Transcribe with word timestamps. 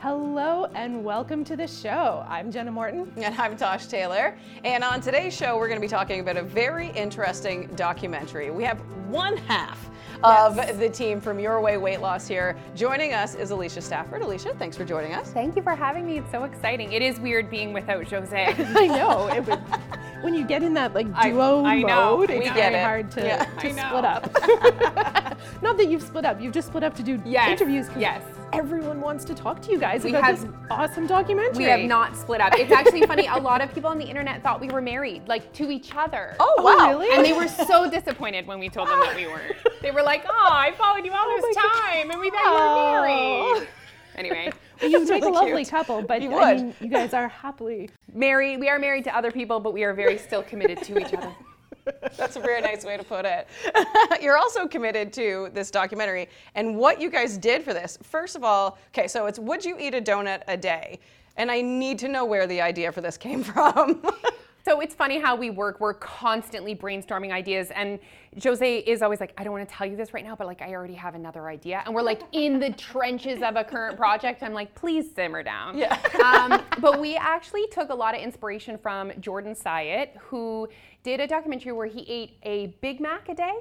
Hello 0.00 0.66
and 0.76 1.02
welcome 1.02 1.42
to 1.44 1.56
the 1.56 1.66
show. 1.66 2.24
I'm 2.28 2.52
Jenna 2.52 2.70
Morton. 2.70 3.12
And 3.16 3.34
I'm 3.34 3.56
Tosh 3.56 3.86
Taylor. 3.86 4.38
And 4.62 4.84
on 4.84 5.00
today's 5.00 5.36
show, 5.36 5.56
we're 5.58 5.66
going 5.66 5.80
to 5.80 5.84
be 5.84 5.88
talking 5.90 6.20
about 6.20 6.36
a 6.36 6.42
very 6.42 6.90
interesting 6.90 7.66
documentary. 7.74 8.50
We 8.52 8.62
have 8.62 8.78
one 9.08 9.36
half 9.36 9.90
of 10.22 10.56
Yes. 10.56 10.76
the 10.76 10.88
team 10.88 11.20
from 11.20 11.40
Your 11.40 11.60
Way 11.60 11.78
Weight 11.78 12.00
Loss 12.00 12.28
here. 12.28 12.56
Joining 12.76 13.12
us 13.12 13.34
is 13.34 13.50
Alicia 13.50 13.80
Stafford. 13.80 14.22
Alicia, 14.22 14.54
thanks 14.54 14.76
for 14.76 14.84
joining 14.84 15.14
us. 15.14 15.30
Thank 15.32 15.56
you 15.56 15.62
for 15.62 15.74
having 15.74 16.06
me. 16.06 16.18
It's 16.18 16.30
so 16.30 16.44
exciting. 16.44 16.92
It 16.92 17.02
is 17.02 17.18
weird 17.18 17.50
being 17.50 17.72
without 17.72 18.08
Jose. 18.08 18.54
I 18.58 18.86
know 18.86 19.26
it 19.28 19.44
would, 19.46 19.58
when 20.22 20.34
you 20.34 20.44
get 20.44 20.62
in 20.62 20.74
that 20.74 20.94
like 20.94 21.08
I- 21.14 21.30
duo 21.30 21.64
I 21.64 21.82
know. 21.82 22.18
mode, 22.18 22.28
We 22.30 22.36
it's 22.36 22.44
get 22.46 22.54
very 22.54 22.74
it. 22.76 22.84
hard 22.84 23.10
to, 23.12 23.20
Yeah. 23.24 23.44
to 23.44 23.72
split 23.72 24.04
up. 24.04 25.38
Not 25.62 25.76
that 25.76 25.88
you've 25.88 26.02
split 26.02 26.24
up, 26.24 26.40
you've 26.40 26.54
just 26.54 26.68
split 26.68 26.84
up 26.84 26.94
to 26.96 27.02
do 27.02 27.20
Yes, 27.24 27.50
interviews. 27.60 27.88
yes. 27.96 28.22
Everyone 28.52 29.00
wants 29.00 29.24
to 29.26 29.34
talk 29.34 29.60
to 29.62 29.70
you 29.70 29.78
guys 29.78 30.02
We 30.04 30.10
about 30.10 30.24
have- 30.24 30.40
this 30.40 30.50
awesome 30.70 31.06
documentary. 31.06 31.58
we 31.64 31.70
have 31.70 31.80
not 31.80 32.16
split 32.16 32.40
up. 32.40 32.54
It's 32.58 32.72
actually 32.72 33.02
funny. 33.06 33.26
A 33.26 33.36
lot 33.36 33.60
of 33.60 33.72
people 33.74 33.90
on 33.90 33.98
the 33.98 34.04
internet 34.06 34.42
thought 34.42 34.60
we 34.60 34.68
were 34.68 34.80
married, 34.80 35.28
like 35.28 35.52
to 35.54 35.70
each 35.70 35.94
other. 35.94 36.34
Oh, 36.40 36.54
Oh, 36.58 36.62
wow. 36.62 36.88
really? 36.90 37.10
And 37.14 37.24
they 37.24 37.32
were 37.34 37.46
so 37.48 37.90
disappointed 37.90 38.46
when 38.46 38.58
we 38.58 38.68
told 38.68 38.88
them 38.88 39.00
that 39.00 39.14
we 39.16 39.26
weren't. 39.26 39.54
They 39.82 39.92
were 39.92 40.02
like, 40.02 40.24
"Oh, 40.28 40.48
I 40.50 40.72
followed 40.72 41.04
you 41.04 41.12
all 41.12 41.24
Oh 41.24 41.36
this 41.40 41.54
my 41.56 41.62
God. 41.62 41.80
time, 41.82 42.10
and 42.10 42.20
we 42.20 42.30
thought 42.30 42.44
you 42.44 42.50
were 42.50 42.58
Oh. 42.58 43.54
married." 43.54 43.68
Anyway, 44.16 44.50
You 44.82 45.04
make 45.06 45.22
a 45.24 45.28
lovely 45.28 45.62
cute. 45.62 45.68
couple, 45.68 46.02
but 46.02 46.20
You 46.20 46.32
I 46.34 46.54
would. 46.54 46.62
mean, 46.64 46.74
you 46.80 46.88
guys 46.88 47.14
are 47.14 47.28
happily. 47.28 47.88
married. 48.12 48.58
We 48.58 48.68
are 48.68 48.78
married 48.80 49.04
to 49.04 49.16
other 49.16 49.30
people, 49.30 49.60
but 49.60 49.72
we 49.72 49.84
are 49.84 49.92
very 49.94 50.18
still 50.18 50.42
committed 50.42 50.82
to 50.82 50.98
each 50.98 51.14
other. 51.14 51.32
That's 52.16 52.36
a 52.36 52.40
very 52.40 52.60
nice 52.60 52.84
way 52.84 52.96
to 52.96 53.04
put 53.04 53.24
it. 53.24 53.46
You're 54.22 54.36
also 54.36 54.66
committed 54.66 55.12
to 55.14 55.50
this 55.52 55.70
documentary 55.70 56.28
and 56.54 56.76
what 56.76 57.00
you 57.00 57.10
guys 57.10 57.38
did 57.38 57.62
for 57.62 57.74
this. 57.74 57.98
First 58.02 58.36
of 58.36 58.44
all, 58.44 58.78
okay, 58.88 59.08
so 59.08 59.26
it's 59.26 59.38
Would 59.38 59.64
You 59.64 59.76
Eat 59.78 59.94
a 59.94 60.00
Donut 60.00 60.42
a 60.48 60.56
Day? 60.56 60.98
And 61.36 61.50
I 61.50 61.60
need 61.60 61.98
to 62.00 62.08
know 62.08 62.24
where 62.24 62.46
the 62.46 62.60
idea 62.60 62.90
for 62.90 63.00
this 63.00 63.16
came 63.16 63.42
from. 63.52 64.02
So 64.68 64.80
it's 64.80 64.94
funny 64.94 65.18
how 65.18 65.34
we 65.34 65.48
work. 65.48 65.80
We're 65.80 65.94
constantly 65.94 66.76
brainstorming 66.76 67.32
ideas, 67.32 67.70
and 67.70 67.98
Jose 68.44 68.80
is 68.80 69.00
always 69.00 69.18
like, 69.18 69.32
"I 69.38 69.42
don't 69.42 69.54
want 69.54 69.66
to 69.66 69.74
tell 69.74 69.86
you 69.86 69.96
this 69.96 70.12
right 70.12 70.22
now, 70.22 70.36
but 70.36 70.46
like 70.46 70.60
I 70.60 70.74
already 70.74 70.92
have 70.92 71.14
another 71.14 71.48
idea." 71.48 71.82
And 71.86 71.94
we're 71.94 72.02
like 72.02 72.20
in 72.32 72.60
the 72.60 72.70
trenches 72.74 73.40
of 73.40 73.56
a 73.56 73.64
current 73.64 73.96
project. 73.96 74.42
I'm 74.42 74.52
like, 74.52 74.74
"Please 74.74 75.10
simmer 75.14 75.42
down." 75.42 75.78
Yeah. 75.78 75.98
um, 76.22 76.62
but 76.82 77.00
we 77.00 77.16
actually 77.16 77.66
took 77.68 77.88
a 77.88 77.94
lot 77.94 78.14
of 78.14 78.20
inspiration 78.20 78.76
from 78.76 79.10
Jordan 79.20 79.54
Syatt, 79.54 80.14
who 80.18 80.68
did 81.02 81.18
a 81.18 81.26
documentary 81.26 81.72
where 81.72 81.86
he 81.86 82.02
ate 82.02 82.36
a 82.42 82.66
Big 82.82 83.00
Mac 83.00 83.30
a 83.30 83.34
day 83.34 83.54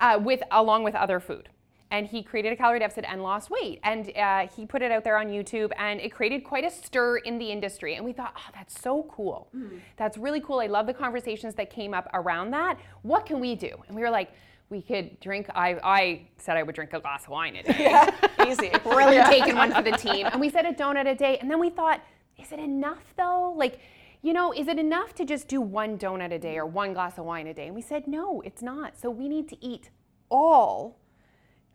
uh, 0.00 0.18
with 0.18 0.42
along 0.50 0.82
with 0.82 0.94
other 0.94 1.20
food. 1.20 1.50
And 1.94 2.08
he 2.08 2.24
created 2.24 2.52
a 2.52 2.56
calorie 2.56 2.80
deficit 2.80 3.04
and 3.06 3.22
lost 3.22 3.50
weight. 3.50 3.78
And 3.84 4.10
uh, 4.16 4.48
he 4.56 4.66
put 4.66 4.82
it 4.82 4.90
out 4.90 5.04
there 5.04 5.16
on 5.16 5.28
YouTube, 5.28 5.70
and 5.78 6.00
it 6.00 6.10
created 6.12 6.42
quite 6.42 6.64
a 6.64 6.70
stir 6.70 7.18
in 7.18 7.38
the 7.38 7.52
industry. 7.52 7.94
And 7.94 8.04
we 8.04 8.12
thought, 8.12 8.34
oh, 8.36 8.50
that's 8.52 8.80
so 8.80 9.04
cool. 9.04 9.48
That's 9.96 10.18
really 10.18 10.40
cool. 10.40 10.58
I 10.58 10.66
love 10.66 10.86
the 10.86 10.94
conversations 10.94 11.54
that 11.54 11.70
came 11.70 11.94
up 11.94 12.08
around 12.12 12.50
that. 12.50 12.80
What 13.02 13.26
can 13.26 13.38
we 13.38 13.54
do? 13.54 13.70
And 13.86 13.94
we 13.94 14.02
were 14.02 14.10
like, 14.10 14.32
we 14.70 14.82
could 14.82 15.20
drink. 15.20 15.46
I, 15.54 15.78
I 15.84 16.22
said 16.38 16.56
I 16.56 16.64
would 16.64 16.74
drink 16.74 16.92
a 16.94 16.98
glass 16.98 17.24
of 17.24 17.28
wine 17.28 17.54
a 17.54 17.62
day 17.62 17.76
yeah, 17.78 18.10
easy. 18.48 18.72
really 18.84 19.22
taking 19.28 19.54
one 19.54 19.72
for 19.72 19.82
the 19.82 19.92
team. 19.92 20.26
And 20.26 20.40
we 20.40 20.50
said 20.50 20.66
a 20.66 20.72
donut 20.72 21.08
a 21.08 21.14
day. 21.14 21.38
And 21.38 21.48
then 21.48 21.60
we 21.60 21.70
thought, 21.70 22.00
is 22.42 22.50
it 22.50 22.58
enough 22.58 23.04
though? 23.16 23.54
Like, 23.56 23.78
you 24.22 24.32
know, 24.32 24.52
is 24.52 24.66
it 24.66 24.80
enough 24.80 25.14
to 25.14 25.24
just 25.24 25.46
do 25.46 25.60
one 25.60 25.96
donut 25.96 26.32
a 26.32 26.38
day 26.40 26.56
or 26.56 26.66
one 26.66 26.92
glass 26.92 27.18
of 27.18 27.24
wine 27.24 27.46
a 27.46 27.54
day? 27.54 27.66
And 27.66 27.74
we 27.74 27.82
said, 27.82 28.08
no, 28.08 28.40
it's 28.40 28.62
not. 28.62 28.98
So 28.98 29.10
we 29.10 29.28
need 29.28 29.48
to 29.50 29.64
eat 29.64 29.90
all 30.28 30.98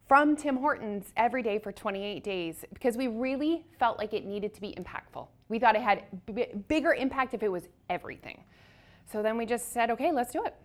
from 0.10 0.36
Tim 0.36 0.58
Hortons 0.58 1.14
every 1.16 1.44
day 1.44 1.60
for 1.60 1.72
28 1.72 2.24
days 2.24 2.66
because 2.74 2.98
we 2.98 3.08
really 3.08 3.64
felt 3.78 4.00
like 4.00 4.12
it 4.14 4.26
needed 4.26 4.54
to 4.56 4.60
be 4.60 4.74
impactful. 4.76 5.28
We 5.50 5.60
thought 5.60 5.76
it 5.76 5.84
had 5.84 6.04
b- 6.26 6.48
bigger 6.68 6.94
impact 6.96 7.36
if 7.36 7.44
it 7.44 7.48
was 7.52 7.70
everything. 7.92 8.44
So 9.10 9.22
then 9.22 9.38
we 9.38 9.46
just 9.46 9.72
said, 9.72 9.92
okay, 9.92 10.12
let's 10.12 10.34
do 10.34 10.44
it. 10.44 10.56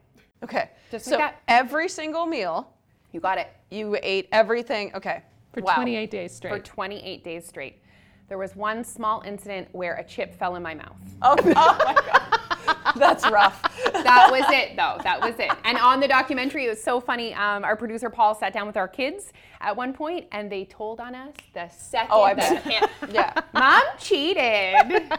Okay, 0.43 0.71
Just 0.91 1.05
so 1.05 1.13
like 1.13 1.21
that. 1.21 1.43
every 1.47 1.89
single 1.89 2.27
meal, 2.27 2.71
You 3.13 3.21
got 3.21 3.39
it. 3.39 3.49
you 3.71 3.97
ate 4.03 4.29
everything. 4.33 4.91
Okay. 4.95 5.23
For 5.53 5.63
wow. 5.63 5.75
28 5.77 6.11
days 6.11 6.35
straight. 6.35 6.51
For 6.53 6.59
28 6.59 7.23
days 7.23 7.47
straight. 7.47 7.81
There 8.29 8.39
was 8.39 8.57
one 8.57 8.83
small 8.83 9.23
incident 9.27 9.69
where 9.73 9.95
a 9.97 10.05
chip 10.05 10.35
fell 10.35 10.57
in 10.57 10.63
my 10.63 10.75
mouth. 10.75 10.97
Oh, 11.23 11.37
oh 11.45 11.45
my 11.85 11.95
God. 11.95 12.41
That's 12.97 13.29
rough. 13.31 13.61
that 13.93 14.29
was 14.31 14.45
it 14.51 14.77
though 14.77 14.99
that 15.03 15.21
was 15.21 15.35
it 15.39 15.51
and 15.65 15.77
on 15.79 16.01
the 16.01 16.09
documentary 16.09 16.67
it 16.67 16.69
was 16.71 16.83
so 16.83 17.01
funny 17.01 17.33
um, 17.35 17.65
our 17.65 17.77
producer 17.77 18.09
paul 18.11 18.35
sat 18.35 18.53
down 18.53 18.67
with 18.67 18.77
our 18.77 18.89
kids 18.89 19.33
at 19.61 19.75
one 19.77 19.93
point 19.93 20.27
and 20.33 20.51
they 20.51 20.65
told 20.67 21.01
on 21.01 21.15
us 21.15 21.35
the 21.55 21.69
second 21.69 22.09
Oh, 22.13 22.23
I 22.23 22.35
bet. 22.35 22.91
Yeah. 23.13 23.33
mom 23.53 23.83
cheated 23.99 25.13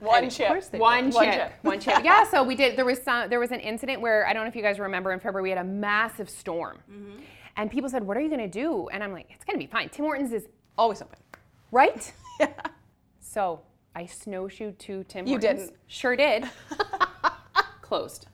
One 0.00 0.30
chip. 0.30 0.48
one 0.74 1.10
One 1.10 1.24
chip 1.26 1.34
chip. 1.34 1.52
one 1.62 1.80
chip 1.80 2.04
yeah 2.04 2.24
so 2.24 2.42
we 2.42 2.54
did 2.54 2.76
there 2.76 2.84
was 2.86 3.00
some 3.02 3.28
there 3.28 3.40
was 3.40 3.50
an 3.52 3.60
incident 3.60 4.00
where 4.00 4.26
i 4.26 4.32
don't 4.32 4.44
know 4.44 4.48
if 4.48 4.56
you 4.56 4.62
guys 4.62 4.78
remember 4.78 5.12
in 5.12 5.20
february 5.20 5.42
we 5.42 5.50
had 5.50 5.58
a 5.58 5.64
massive 5.64 6.28
storm 6.30 6.78
Mm-hmm. 6.90 7.20
and 7.56 7.70
people 7.70 7.88
said 7.90 8.02
what 8.02 8.16
are 8.16 8.20
you 8.20 8.28
going 8.28 8.40
to 8.40 8.48
do 8.48 8.88
and 8.88 9.02
i'm 9.04 9.12
like 9.12 9.26
it's 9.30 9.44
going 9.44 9.58
to 9.58 9.64
be 9.64 9.70
fine 9.70 9.88
tim 9.90 10.04
hortons 10.04 10.32
is 10.32 10.46
Always 10.78 11.02
open. 11.02 11.18
right 11.70 12.12
Yeah. 12.40 12.48
so 13.20 13.60
i 13.94 14.06
snowshoed 14.06 14.78
to 14.78 15.04
tim 15.04 15.26
You 15.26 15.32
hortons 15.34 15.60
didn't. 15.62 15.76
sure 15.86 16.16
did 16.16 16.44
closed 17.82 18.26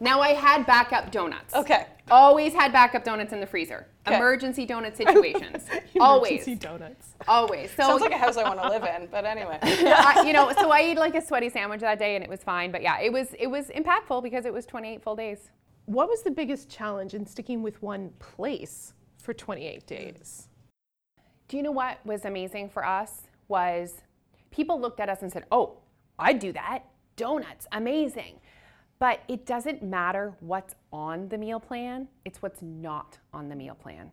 now 0.00 0.20
i 0.20 0.28
had 0.30 0.66
backup 0.66 1.10
donuts 1.10 1.54
Okay. 1.54 1.86
Always 2.08 2.52
had 2.52 2.72
backup 2.72 3.02
donuts 3.02 3.32
in 3.32 3.40
the 3.40 3.46
freezer. 3.48 3.88
Okay. 4.06 4.14
Emergency 4.14 4.64
donut 4.64 4.96
situations. 5.02 5.64
Always. 5.98 6.30
Emergency 6.30 6.54
donuts. 6.68 7.08
Always. 7.26 7.70
So 7.72 7.82
Sounds 7.82 8.00
like 8.00 8.12
a 8.12 8.16
house 8.16 8.36
I 8.36 8.44
want 8.44 8.62
to 8.62 8.68
live 8.68 8.84
in, 8.84 9.08
but 9.10 9.24
anyway. 9.24 9.58
I, 9.60 10.22
you 10.24 10.32
know, 10.32 10.52
so 10.56 10.70
I 10.70 10.82
ate 10.82 10.98
like 10.98 11.16
a 11.16 11.20
sweaty 11.20 11.48
sandwich 11.48 11.80
that 11.80 11.98
day 11.98 12.14
and 12.14 12.22
it 12.22 12.30
was 12.30 12.44
fine. 12.44 12.70
But 12.70 12.82
yeah, 12.82 13.00
it 13.00 13.12
was 13.12 13.34
it 13.36 13.48
was 13.48 13.70
impactful 13.70 14.22
because 14.22 14.44
it 14.46 14.52
was 14.52 14.66
28 14.66 15.02
full 15.02 15.16
days. 15.16 15.50
What 15.86 16.08
was 16.08 16.22
the 16.22 16.30
biggest 16.30 16.68
challenge 16.68 17.14
in 17.14 17.26
sticking 17.26 17.60
with 17.60 17.82
one 17.82 18.10
place 18.20 18.92
for 19.20 19.34
28 19.34 19.84
days? 19.88 20.46
Do 21.48 21.56
you 21.56 21.64
know 21.64 21.72
what 21.72 21.98
was 22.06 22.24
amazing 22.24 22.68
for 22.68 22.86
us 22.86 23.22
was 23.48 24.02
people 24.50 24.80
looked 24.80 25.00
at 25.00 25.08
us 25.08 25.22
and 25.22 25.32
said, 25.32 25.44
"Oh, 25.50 25.78
I'd 26.18 26.38
do 26.38 26.52
that. 26.52 26.84
Donuts, 27.16 27.66
amazing." 27.72 28.40
But 28.98 29.20
it 29.28 29.44
doesn't 29.44 29.82
matter 29.82 30.34
what's 30.40 30.74
on 30.92 31.28
the 31.28 31.36
meal 31.36 31.60
plan, 31.60 32.08
it's 32.24 32.40
what's 32.40 32.62
not 32.62 33.18
on 33.32 33.48
the 33.48 33.56
meal 33.56 33.74
plan. 33.74 34.10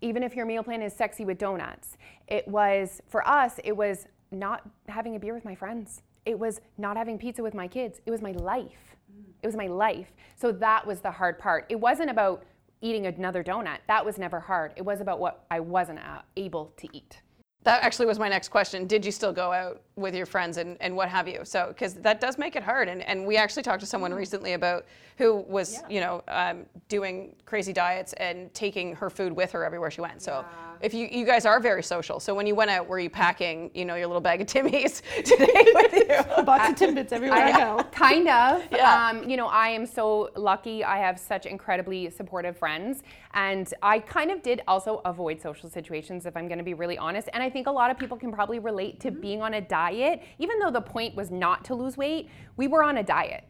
Even 0.00 0.22
if 0.22 0.36
your 0.36 0.44
meal 0.44 0.62
plan 0.62 0.82
is 0.82 0.92
sexy 0.92 1.24
with 1.24 1.38
donuts, 1.38 1.96
it 2.26 2.46
was 2.46 3.00
for 3.08 3.26
us, 3.26 3.58
it 3.64 3.76
was 3.76 4.06
not 4.30 4.68
having 4.88 5.16
a 5.16 5.18
beer 5.18 5.34
with 5.34 5.44
my 5.44 5.54
friends. 5.54 6.02
It 6.26 6.38
was 6.38 6.60
not 6.76 6.96
having 6.96 7.18
pizza 7.18 7.42
with 7.42 7.54
my 7.54 7.66
kids. 7.66 8.00
It 8.04 8.10
was 8.10 8.20
my 8.20 8.32
life. 8.32 8.96
It 9.42 9.46
was 9.46 9.56
my 9.56 9.66
life. 9.66 10.12
So 10.36 10.52
that 10.52 10.86
was 10.86 11.00
the 11.00 11.10
hard 11.10 11.38
part. 11.38 11.64
It 11.70 11.80
wasn't 11.80 12.10
about 12.10 12.44
eating 12.80 13.06
another 13.06 13.42
donut. 13.42 13.78
That 13.86 14.04
was 14.04 14.18
never 14.18 14.38
hard. 14.40 14.72
It 14.76 14.82
was 14.84 15.00
about 15.00 15.18
what 15.20 15.46
I 15.50 15.60
wasn't 15.60 16.00
uh, 16.00 16.20
able 16.36 16.74
to 16.76 16.88
eat. 16.92 17.22
That 17.68 17.82
actually 17.82 18.06
was 18.06 18.18
my 18.18 18.30
next 18.30 18.48
question. 18.48 18.86
Did 18.86 19.04
you 19.04 19.12
still 19.12 19.30
go 19.30 19.52
out 19.52 19.82
with 19.98 20.14
your 20.14 20.26
friends 20.26 20.56
and, 20.56 20.76
and 20.80 20.94
what 20.94 21.08
have 21.08 21.28
you? 21.28 21.40
So, 21.44 21.68
because 21.68 21.94
that 21.94 22.20
does 22.20 22.38
make 22.38 22.56
it 22.56 22.62
hard. 22.62 22.88
And, 22.88 23.02
and 23.02 23.26
we 23.26 23.36
actually 23.36 23.62
talked 23.62 23.80
to 23.80 23.86
someone 23.86 24.14
recently 24.14 24.52
about 24.52 24.86
who 25.16 25.44
was, 25.48 25.82
you 25.90 26.00
know, 26.00 26.22
um, 26.28 26.64
doing 26.88 27.34
crazy 27.44 27.72
diets 27.72 28.12
and 28.14 28.52
taking 28.54 28.94
her 28.94 29.10
food 29.10 29.32
with 29.32 29.50
her 29.52 29.64
everywhere 29.64 29.90
she 29.90 30.00
went. 30.00 30.22
So, 30.22 30.44
if 30.80 30.94
you, 30.94 31.08
you 31.10 31.26
guys 31.26 31.44
are 31.44 31.58
very 31.58 31.82
social. 31.82 32.20
So, 32.20 32.34
when 32.34 32.46
you 32.46 32.54
went 32.54 32.70
out, 32.70 32.86
were 32.86 33.00
you 33.00 33.10
packing, 33.10 33.70
you 33.74 33.84
know, 33.84 33.96
your 33.96 34.06
little 34.06 34.20
bag 34.20 34.40
of 34.40 34.46
Timmies 34.46 35.02
to 35.24 35.36
take 35.36 35.74
with 35.74 35.94
you? 35.94 36.44
Box 36.44 36.70
of 36.70 36.76
Timbits 36.76 37.12
everywhere 37.12 37.44
I, 37.44 37.52
go. 37.52 37.82
Kind 37.92 38.28
of. 38.28 38.62
Yeah. 38.70 39.08
Um, 39.08 39.28
you 39.28 39.36
know, 39.36 39.48
I 39.48 39.68
am 39.68 39.86
so 39.86 40.30
lucky. 40.36 40.84
I 40.84 40.98
have 40.98 41.18
such 41.18 41.46
incredibly 41.46 42.10
supportive 42.10 42.56
friends. 42.56 43.02
And 43.34 43.72
I 43.82 43.98
kind 43.98 44.30
of 44.30 44.42
did 44.42 44.62
also 44.68 45.00
avoid 45.04 45.40
social 45.40 45.68
situations, 45.68 46.26
if 46.26 46.36
I'm 46.36 46.48
going 46.48 46.58
to 46.58 46.64
be 46.64 46.74
really 46.74 46.98
honest. 46.98 47.28
And 47.32 47.42
I 47.42 47.50
think 47.50 47.66
a 47.66 47.70
lot 47.70 47.90
of 47.90 47.98
people 47.98 48.16
can 48.16 48.32
probably 48.32 48.58
relate 48.58 49.00
to 49.00 49.10
being 49.10 49.42
on 49.42 49.54
a 49.54 49.60
diet. 49.60 49.87
Even 49.90 50.58
though 50.58 50.70
the 50.70 50.80
point 50.80 51.14
was 51.14 51.30
not 51.30 51.64
to 51.66 51.74
lose 51.74 51.96
weight, 51.96 52.28
we 52.56 52.68
were 52.68 52.82
on 52.82 52.98
a 52.98 53.02
diet. 53.02 53.44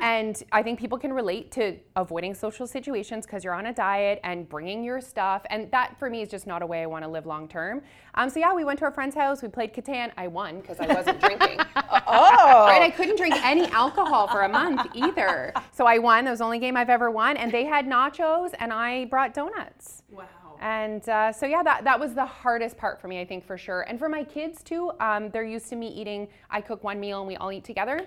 And 0.00 0.42
I 0.52 0.62
think 0.62 0.78
people 0.78 0.96
can 0.96 1.12
relate 1.12 1.52
to 1.52 1.76
avoiding 1.96 2.34
social 2.34 2.66
situations 2.66 3.26
because 3.26 3.44
you're 3.44 3.52
on 3.52 3.66
a 3.66 3.74
diet 3.74 4.20
and 4.24 4.48
bringing 4.48 4.82
your 4.82 5.02
stuff. 5.02 5.42
And 5.50 5.70
that 5.70 5.98
for 5.98 6.08
me 6.08 6.22
is 6.22 6.30
just 6.30 6.46
not 6.46 6.62
a 6.62 6.66
way 6.66 6.82
I 6.82 6.86
want 6.86 7.04
to 7.04 7.10
live 7.10 7.26
long 7.26 7.46
term. 7.46 7.82
Um, 8.14 8.30
so 8.30 8.40
yeah, 8.40 8.54
we 8.54 8.64
went 8.64 8.78
to 8.78 8.86
our 8.86 8.90
friend's 8.90 9.14
house. 9.14 9.42
We 9.42 9.48
played 9.48 9.74
Catan. 9.74 10.10
I 10.16 10.28
won 10.28 10.60
because 10.60 10.80
I 10.80 10.86
wasn't 10.86 11.20
drinking. 11.20 11.58
Oh, 12.14 12.66
Right, 12.66 12.82
I 12.82 12.90
couldn't 12.90 13.16
drink 13.16 13.34
any 13.44 13.66
alcohol 13.66 14.26
for 14.28 14.42
a 14.42 14.48
month 14.48 14.86
either. 14.94 15.52
So 15.72 15.86
I 15.86 15.98
won. 15.98 16.24
That 16.24 16.30
was 16.30 16.38
the 16.40 16.44
only 16.46 16.58
game 16.58 16.76
I've 16.76 16.90
ever 16.90 17.10
won. 17.10 17.36
And 17.36 17.52
they 17.52 17.64
had 17.64 17.86
nachos, 17.86 18.52
and 18.58 18.72
I 18.72 19.04
brought 19.06 19.34
donuts. 19.34 20.02
wow. 20.10 20.24
And 20.62 21.06
uh, 21.08 21.32
so 21.32 21.44
yeah, 21.44 21.64
that 21.64 21.82
that 21.82 21.98
was 21.98 22.14
the 22.14 22.24
hardest 22.24 22.76
part 22.76 23.00
for 23.00 23.08
me, 23.08 23.20
I 23.20 23.24
think 23.24 23.44
for 23.44 23.58
sure. 23.58 23.82
And 23.82 23.98
for 23.98 24.08
my 24.08 24.22
kids 24.22 24.62
too, 24.62 24.92
um, 25.00 25.28
they're 25.30 25.42
used 25.42 25.68
to 25.70 25.76
me 25.76 25.88
eating. 25.88 26.28
I 26.50 26.60
cook 26.60 26.84
one 26.84 27.00
meal 27.00 27.18
and 27.18 27.26
we 27.26 27.34
all 27.34 27.50
eat 27.50 27.64
together. 27.64 28.06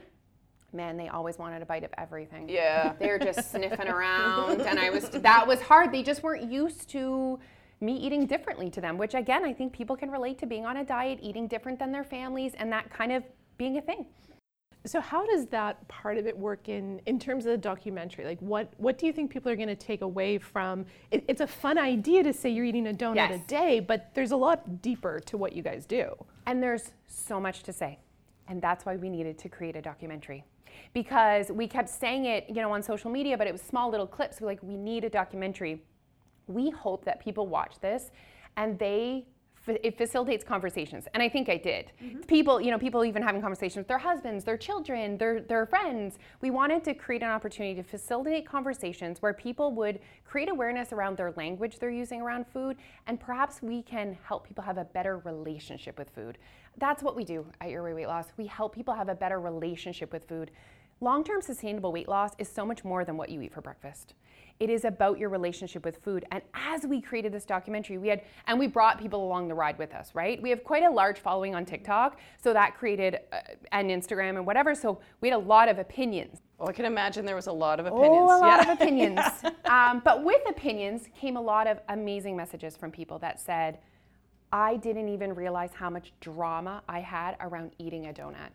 Man, 0.72 0.96
they 0.96 1.10
always 1.10 1.38
wanted 1.38 1.62
a 1.62 1.66
bite 1.66 1.84
of 1.84 1.92
everything. 1.98 2.48
Yeah. 2.48 2.94
They're 3.00 3.19
just 3.19 3.52
sniffing 3.52 3.88
around, 3.88 4.62
and 4.62 4.80
I 4.80 4.90
was 4.90 5.10
that 5.10 5.46
was 5.46 5.62
hard. 5.62 5.92
They 5.92 6.04
just 6.04 6.24
weren't 6.24 6.50
used 6.50 6.90
to 6.92 7.40
me 7.81 7.98
eating 7.98 8.25
differently 8.25 8.69
to 8.72 8.81
them, 8.81 8.98
which 8.98 9.13
again, 9.16 9.44
I 9.44 9.54
think 9.54 9.74
people 9.74 9.98
can 9.98 10.10
relate 10.10 10.40
to 10.40 10.46
being 10.46 10.66
on 10.66 10.78
a 10.78 10.84
diet, 10.84 11.19
eating 11.22 11.48
different 11.48 11.78
than 11.78 11.92
their 11.92 12.06
families, 12.06 12.54
and 12.58 12.72
that 12.72 12.90
kind 12.90 13.12
of 13.12 13.24
being 13.58 13.78
a 13.78 13.81
thing. 13.81 14.06
So 14.86 15.02
how 15.02 15.26
does 15.26 15.48
that 15.48 15.88
part 15.88 16.18
of 16.18 16.28
it 16.28 16.38
work 16.38 16.70
in 16.70 17.02
in 17.06 17.20
terms 17.20 17.46
of 17.46 17.52
the 17.52 17.58
documentary? 17.58 18.26
Like 18.26 18.40
what 18.40 18.72
what 18.78 18.98
do 18.98 19.06
you 19.08 19.14
think 19.14 19.32
people 19.32 19.52
are 19.52 19.56
going 19.56 19.68
to 19.68 19.76
take 19.76 20.02
away 20.02 20.38
from 20.38 20.86
it, 21.12 21.24
it's 21.28 21.42
a 21.42 21.48
fun 21.48 21.78
idea 21.78 22.24
to 22.24 22.32
say 22.34 22.50
you're 22.50 22.66
eating 22.66 22.88
a 22.88 22.94
donut 22.94 23.16
Yes. 23.16 23.42
a 23.44 23.48
day, 23.48 23.80
but 23.80 24.12
there's 24.14 24.32
a 24.32 24.38
lot 24.38 24.82
deeper 24.82 25.20
to 25.22 25.38
what 25.38 25.54
you 25.54 25.64
guys 25.64 25.86
do. 25.86 26.14
And 26.46 26.62
there's 26.62 26.92
so 27.08 27.40
much 27.40 27.64
to 27.64 27.74
say. 27.74 28.00
And 28.48 28.62
that's 28.62 28.86
why 28.86 28.96
we 28.96 29.10
needed 29.10 29.38
to 29.40 29.50
create 29.50 29.76
a 29.76 29.82
documentary. 29.82 30.44
Because 30.94 31.50
we 31.52 31.68
kept 31.68 31.90
saying 31.90 32.26
it, 32.26 32.46
you 32.48 32.56
know, 32.56 32.72
on 32.72 32.84
social 32.84 33.10
media, 33.10 33.38
but 33.38 33.48
it 33.48 33.52
was 33.54 33.62
small 33.62 33.90
little 33.90 34.06
clips. 34.06 34.40
We're 34.40 34.48
like, 34.48 34.62
we 34.62 34.78
need 34.78 35.04
a 35.04 35.10
documentary. 35.10 35.82
We 36.48 36.70
hope 36.70 37.06
that 37.06 37.20
people 37.20 37.48
watch 37.48 37.80
this 37.80 38.12
and 38.58 38.78
they 38.78 39.26
it 39.68 39.98
facilitates 39.98 40.44
conversations 40.44 41.08
and 41.14 41.22
i 41.22 41.30
think 41.30 41.50
i 41.50 41.58
did. 41.58 41.92
Mm-hmm. 42.04 42.22
People 42.22 42.62
you 42.62 42.72
know 42.72 42.78
people 42.78 43.04
even 43.04 43.22
having 43.22 43.42
conversations 43.42 43.78
with 43.78 43.88
their 43.88 43.98
husbands 43.98 44.44
their 44.44 44.58
children 44.58 45.18
their, 45.18 45.42
their 45.42 45.66
friends. 45.66 46.18
We 46.42 46.50
wanted 46.50 46.84
to 46.86 46.94
create 46.94 47.24
an 47.24 47.30
opportunity 47.30 47.76
to 47.76 47.84
facilitate 47.84 48.46
conversations 48.46 49.22
where 49.22 49.34
people 49.34 49.72
would 49.74 50.00
create 50.26 50.50
awareness 50.50 50.94
around 50.94 51.18
their 51.18 51.32
language 51.34 51.80
they're 51.80 51.90
using 51.90 52.22
around 52.22 52.46
food 52.48 52.78
and 53.08 53.20
perhaps 53.20 53.62
we 53.62 53.82
can 53.82 54.18
help 54.24 54.48
people 54.48 54.64
have 54.64 54.78
a 54.78 54.86
better 54.86 55.18
relationship 55.20 55.98
with 55.98 56.10
food. 56.10 56.38
That's 56.78 57.02
what 57.04 57.16
we 57.16 57.24
do 57.24 57.46
at 57.62 57.70
your 57.70 57.84
way 57.84 57.94
weight 57.94 58.08
loss. 58.08 58.28
We 58.38 58.48
help 58.48 58.76
people 58.76 58.94
have 58.94 59.10
a 59.10 59.16
better 59.16 59.40
relationship 59.40 60.12
with 60.12 60.28
food. 60.28 60.52
Long-term 61.02 61.42
sustainable 61.42 61.92
weight 61.92 62.08
loss 62.08 62.32
is 62.38 62.50
so 62.50 62.66
much 62.66 62.84
more 62.84 63.04
than 63.06 63.18
what 63.18 63.30
you 63.30 63.42
eat 63.42 63.54
for 63.54 63.62
breakfast 63.62 64.14
it 64.60 64.69
is 64.69 64.86
about 64.86 65.19
your 65.19 65.30
relationship 65.30 65.84
with 65.84 65.98
food. 65.98 66.25
And 66.31 66.42
as 66.54 66.86
we 66.86 67.02
created 67.02 67.34
this 67.34 67.46
documentary, 67.46 67.98
we 67.98 68.07
had, 68.07 68.22
and 68.48 68.57
we 68.57 68.68
brought 68.68 69.00
people 69.00 69.25
along 69.25 69.50
the 69.50 69.54
ride 69.54 69.78
with 69.78 69.94
us, 69.94 70.12
right? 70.13 70.42
We 70.42 70.50
have 70.50 70.63
quite 70.63 70.84
a 70.84 70.90
large 70.90 71.19
following 71.19 71.54
on 71.54 71.66
TikTok. 71.66 72.19
So 72.42 72.54
that 72.54 72.78
created, 72.78 73.19
uh, 73.34 73.40
and 73.74 73.90
Instagram 73.90 74.38
and 74.38 74.46
whatever. 74.46 74.74
So 74.74 75.00
we 75.19 75.30
had 75.30 75.36
a 75.36 75.40
lot 75.40 75.68
of 75.68 75.78
opinions. 75.78 76.42
Well, 76.57 76.69
I 76.69 76.72
can 76.72 76.86
imagine 76.86 77.25
there 77.25 77.36
was 77.36 77.48
a 77.48 77.52
lot 77.52 77.81
of 77.81 77.86
opinions. 77.86 78.30
Oh, 78.31 78.38
a 78.38 78.40
lot 78.40 78.66
yeah. 78.66 78.72
of 78.72 78.80
opinions. 78.80 79.19
um, 79.66 80.02
but 80.06 80.24
with 80.24 80.42
opinions 80.48 81.10
came 81.13 81.36
a 81.36 81.42
lot 81.42 81.68
of 81.68 81.81
amazing 81.90 82.38
messages 82.38 82.78
from 82.78 82.92
people 82.92 83.19
that 83.19 83.42
said, 83.42 83.80
I 84.54 84.78
didn't 84.78 85.10
even 85.10 85.36
realize 85.36 85.72
how 85.74 85.90
much 85.90 86.13
drama 86.22 86.81
I 86.88 87.01
had 87.01 87.36
around 87.42 87.72
eating 87.78 88.08
a 88.08 88.13
donut. 88.13 88.51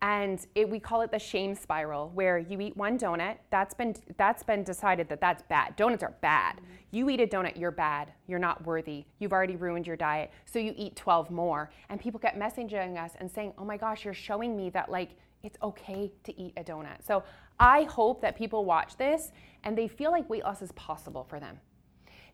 And 0.00 0.44
it, 0.54 0.68
we 0.68 0.78
call 0.78 1.00
it 1.00 1.10
the 1.10 1.18
shame 1.18 1.54
spiral, 1.56 2.10
where 2.14 2.38
you 2.38 2.60
eat 2.60 2.76
one 2.76 2.98
donut. 2.98 3.38
That's 3.50 3.74
been 3.74 3.96
that's 4.16 4.44
been 4.44 4.62
decided 4.62 5.08
that 5.08 5.20
that's 5.20 5.42
bad. 5.42 5.74
Donuts 5.74 6.04
are 6.04 6.14
bad. 6.20 6.56
Mm-hmm. 6.56 6.64
You 6.92 7.10
eat 7.10 7.20
a 7.20 7.26
donut, 7.26 7.58
you're 7.58 7.72
bad. 7.72 8.12
You're 8.28 8.38
not 8.38 8.64
worthy. 8.64 9.06
You've 9.18 9.32
already 9.32 9.56
ruined 9.56 9.86
your 9.86 9.96
diet. 9.96 10.30
So 10.46 10.60
you 10.60 10.72
eat 10.76 10.94
12 10.94 11.30
more. 11.30 11.70
And 11.88 12.00
people 12.00 12.20
kept 12.20 12.38
messaging 12.38 12.96
us 12.96 13.12
and 13.18 13.30
saying, 13.30 13.54
"Oh 13.58 13.64
my 13.64 13.76
gosh, 13.76 14.04
you're 14.04 14.14
showing 14.14 14.56
me 14.56 14.70
that 14.70 14.88
like 14.88 15.10
it's 15.42 15.58
okay 15.62 16.12
to 16.22 16.40
eat 16.40 16.52
a 16.56 16.62
donut." 16.62 17.04
So 17.04 17.24
I 17.58 17.82
hope 17.84 18.20
that 18.22 18.36
people 18.36 18.64
watch 18.64 18.96
this 18.96 19.32
and 19.64 19.76
they 19.76 19.88
feel 19.88 20.12
like 20.12 20.30
weight 20.30 20.44
loss 20.44 20.62
is 20.62 20.70
possible 20.72 21.24
for 21.24 21.40
them 21.40 21.58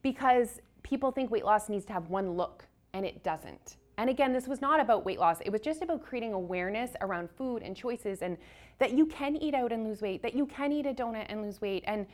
because 0.02 0.60
people 0.82 1.10
think 1.10 1.30
weight 1.30 1.44
loss 1.44 1.68
needs 1.70 1.86
to 1.86 1.92
have 1.94 2.10
one 2.10 2.32
look 2.32 2.66
and 2.92 3.04
it 3.06 3.24
doesn't. 3.24 3.76
And 3.96 4.10
again, 4.10 4.32
this 4.32 4.48
was 4.48 4.60
not 4.60 4.80
about 4.80 5.04
weight 5.04 5.18
loss. 5.20 5.38
It 5.44 5.50
was 5.50 5.60
just 5.60 5.82
about 5.82 6.02
creating 6.02 6.32
awareness 6.32 6.90
around 7.00 7.30
food 7.30 7.62
and 7.62 7.76
choices 7.76 8.22
and 8.22 8.36
that 8.78 8.92
you 8.92 9.06
can 9.06 9.36
eat 9.36 9.54
out 9.54 9.72
and 9.72 9.84
lose 9.84 10.02
weight, 10.02 10.22
that 10.22 10.34
you 10.34 10.46
can 10.46 10.72
eat 10.72 10.86
a 10.86 10.92
donut 10.92 11.26
and 11.28 11.42
lose 11.42 11.60
weight. 11.60 11.84
And 11.86 12.06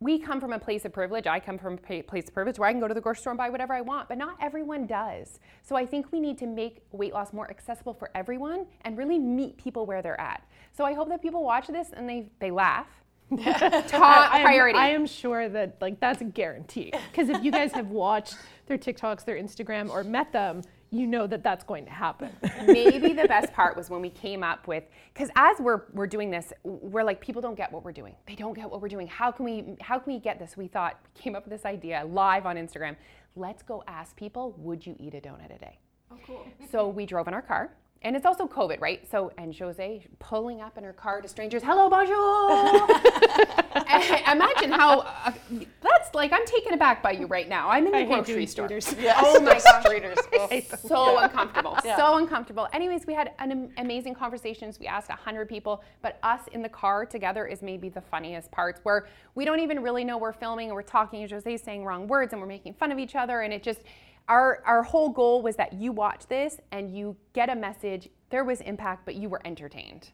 we 0.00 0.18
come 0.18 0.40
from 0.40 0.52
a 0.52 0.58
place 0.58 0.84
of 0.84 0.92
privilege. 0.92 1.26
I 1.26 1.40
come 1.40 1.58
from 1.58 1.78
a 1.88 2.02
place 2.02 2.28
of 2.28 2.34
privilege 2.34 2.58
where 2.58 2.68
I 2.68 2.72
can 2.72 2.80
go 2.80 2.88
to 2.88 2.94
the 2.94 3.00
grocery 3.00 3.20
store 3.20 3.32
and 3.32 3.38
buy 3.38 3.50
whatever 3.50 3.74
I 3.74 3.80
want, 3.80 4.08
but 4.08 4.18
not 4.18 4.36
everyone 4.40 4.86
does. 4.86 5.40
So 5.62 5.76
I 5.76 5.86
think 5.86 6.12
we 6.12 6.20
need 6.20 6.38
to 6.38 6.46
make 6.46 6.82
weight 6.92 7.12
loss 7.12 7.32
more 7.32 7.50
accessible 7.50 7.94
for 7.94 8.10
everyone 8.14 8.66
and 8.82 8.96
really 8.96 9.18
meet 9.18 9.56
people 9.56 9.86
where 9.86 10.02
they're 10.02 10.20
at. 10.20 10.42
So 10.76 10.84
I 10.84 10.94
hope 10.94 11.08
that 11.08 11.20
people 11.20 11.42
watch 11.42 11.66
this 11.66 11.90
and 11.92 12.08
they, 12.08 12.30
they 12.38 12.50
laugh. 12.50 12.86
Top 13.38 14.32
I 14.32 14.38
am- 14.38 14.46
priority. 14.46 14.78
I 14.78 14.88
am 14.90 15.06
sure 15.06 15.48
that 15.48 15.76
like 15.82 16.00
that's 16.00 16.22
a 16.22 16.24
guarantee 16.24 16.92
because 17.10 17.28
if 17.28 17.44
you 17.44 17.50
guys 17.50 17.72
have 17.72 17.88
watched 17.90 18.36
their 18.66 18.78
TikToks, 18.78 19.24
their 19.24 19.36
Instagram, 19.36 19.90
or 19.90 20.02
met 20.02 20.32
them, 20.32 20.62
you 20.90 21.06
know 21.06 21.26
that 21.26 21.42
that's 21.42 21.64
going 21.64 21.84
to 21.84 21.90
happen. 21.90 22.30
maybe 22.66 23.12
the 23.12 23.28
best 23.28 23.52
part 23.52 23.76
was 23.76 23.90
when 23.90 24.00
we 24.00 24.10
came 24.10 24.42
up 24.42 24.66
with 24.66 24.84
because 25.12 25.28
as 25.36 25.58
we're 25.60 25.82
we're 25.92 26.06
doing 26.06 26.30
this 26.30 26.52
we're 26.64 27.02
like 27.02 27.20
people 27.20 27.42
don't 27.42 27.56
get 27.56 27.70
what 27.72 27.84
we're 27.84 27.92
doing. 27.92 28.14
They 28.26 28.34
don't 28.34 28.54
get 28.54 28.70
what 28.70 28.80
we're 28.80 28.88
doing. 28.88 29.06
How 29.06 29.30
can 29.30 29.44
we 29.44 29.76
how 29.80 29.98
can 29.98 30.12
we 30.12 30.18
get 30.18 30.38
this? 30.38 30.56
We 30.56 30.68
thought 30.68 30.98
we 31.14 31.20
came 31.20 31.34
up 31.34 31.44
with 31.44 31.52
this 31.52 31.66
idea 31.66 32.04
live 32.06 32.46
on 32.46 32.56
instagram. 32.56 32.96
Let's 33.36 33.62
go 33.62 33.84
ask 33.86 34.16
people 34.16 34.54
would 34.58 34.86
you 34.86 34.96
eat 34.98 35.14
a 35.14 35.20
donut 35.20 35.54
a 35.54 35.58
day? 35.58 35.78
Oh 36.10 36.16
cool. 36.26 36.46
So 36.70 36.88
we 36.88 37.06
drove 37.06 37.28
in 37.28 37.34
our 37.34 37.42
car 37.42 37.70
and 38.02 38.14
it's 38.14 38.24
also 38.24 38.46
COVID, 38.46 38.80
right? 38.80 39.08
So, 39.10 39.32
and 39.38 39.56
Jose 39.56 40.06
pulling 40.20 40.60
up 40.60 40.78
in 40.78 40.84
her 40.84 40.92
car 40.92 41.20
to 41.20 41.28
strangers, 41.28 41.62
hello, 41.64 41.90
bonjour. 41.90 42.14
Imagine 44.32 44.70
how 44.70 45.00
uh, 45.00 45.32
that's 45.80 46.14
like, 46.14 46.32
I'm 46.32 46.46
taken 46.46 46.74
aback 46.74 47.02
by 47.02 47.12
you 47.12 47.26
right 47.26 47.48
now. 47.48 47.68
I'm 47.68 47.86
in 47.86 47.92
the 47.92 47.98
I 47.98 48.04
grocery 48.04 48.34
doing 48.34 48.46
store. 48.46 48.68
streeters. 48.68 49.14
Oh 49.20 49.40
my 49.40 49.54
gosh 49.54 49.62
Streeters. 49.84 50.16
Oh. 50.32 50.60
so 50.88 51.18
uncomfortable 51.18 51.76
so 51.82 52.16
uncomfortable 52.16 52.68
anyways 52.72 53.06
we 53.06 53.14
had 53.14 53.32
an 53.38 53.70
amazing 53.78 54.14
conversations 54.14 54.78
we 54.78 54.86
asked 54.86 55.08
100 55.08 55.48
people 55.48 55.82
but 56.02 56.18
us 56.22 56.40
in 56.52 56.62
the 56.62 56.68
car 56.68 57.06
together 57.06 57.46
is 57.46 57.62
maybe 57.62 57.88
the 57.88 58.00
funniest 58.00 58.50
parts 58.50 58.80
where 58.82 59.06
we 59.34 59.44
don't 59.44 59.60
even 59.60 59.82
really 59.82 60.04
know 60.04 60.18
we're 60.18 60.32
filming 60.32 60.68
and 60.68 60.74
we're 60.74 60.82
talking 60.82 61.22
and 61.22 61.30
jose's 61.30 61.62
saying 61.62 61.84
wrong 61.84 62.06
words 62.06 62.32
and 62.32 62.40
we're 62.40 62.48
making 62.48 62.74
fun 62.74 62.92
of 62.92 62.98
each 62.98 63.14
other 63.14 63.42
and 63.42 63.52
it 63.52 63.62
just 63.62 63.80
our 64.28 64.62
our 64.64 64.82
whole 64.82 65.08
goal 65.08 65.42
was 65.42 65.56
that 65.56 65.72
you 65.72 65.92
watch 65.92 66.26
this 66.28 66.60
and 66.72 66.94
you 66.94 67.16
get 67.32 67.48
a 67.48 67.56
message 67.56 68.08
there 68.30 68.44
was 68.44 68.60
impact 68.62 69.04
but 69.04 69.14
you 69.14 69.28
were 69.28 69.40
entertained. 69.44 70.10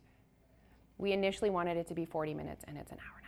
We 0.99 1.13
initially 1.13 1.51
wanted 1.51 1.77
it 1.77 1.89
to 1.89 1.95
be 1.95 2.05
40 2.05 2.35
minutes 2.35 2.65
and 2.69 2.79
it's 2.79 2.93
an 2.93 2.99
hour 2.99 3.23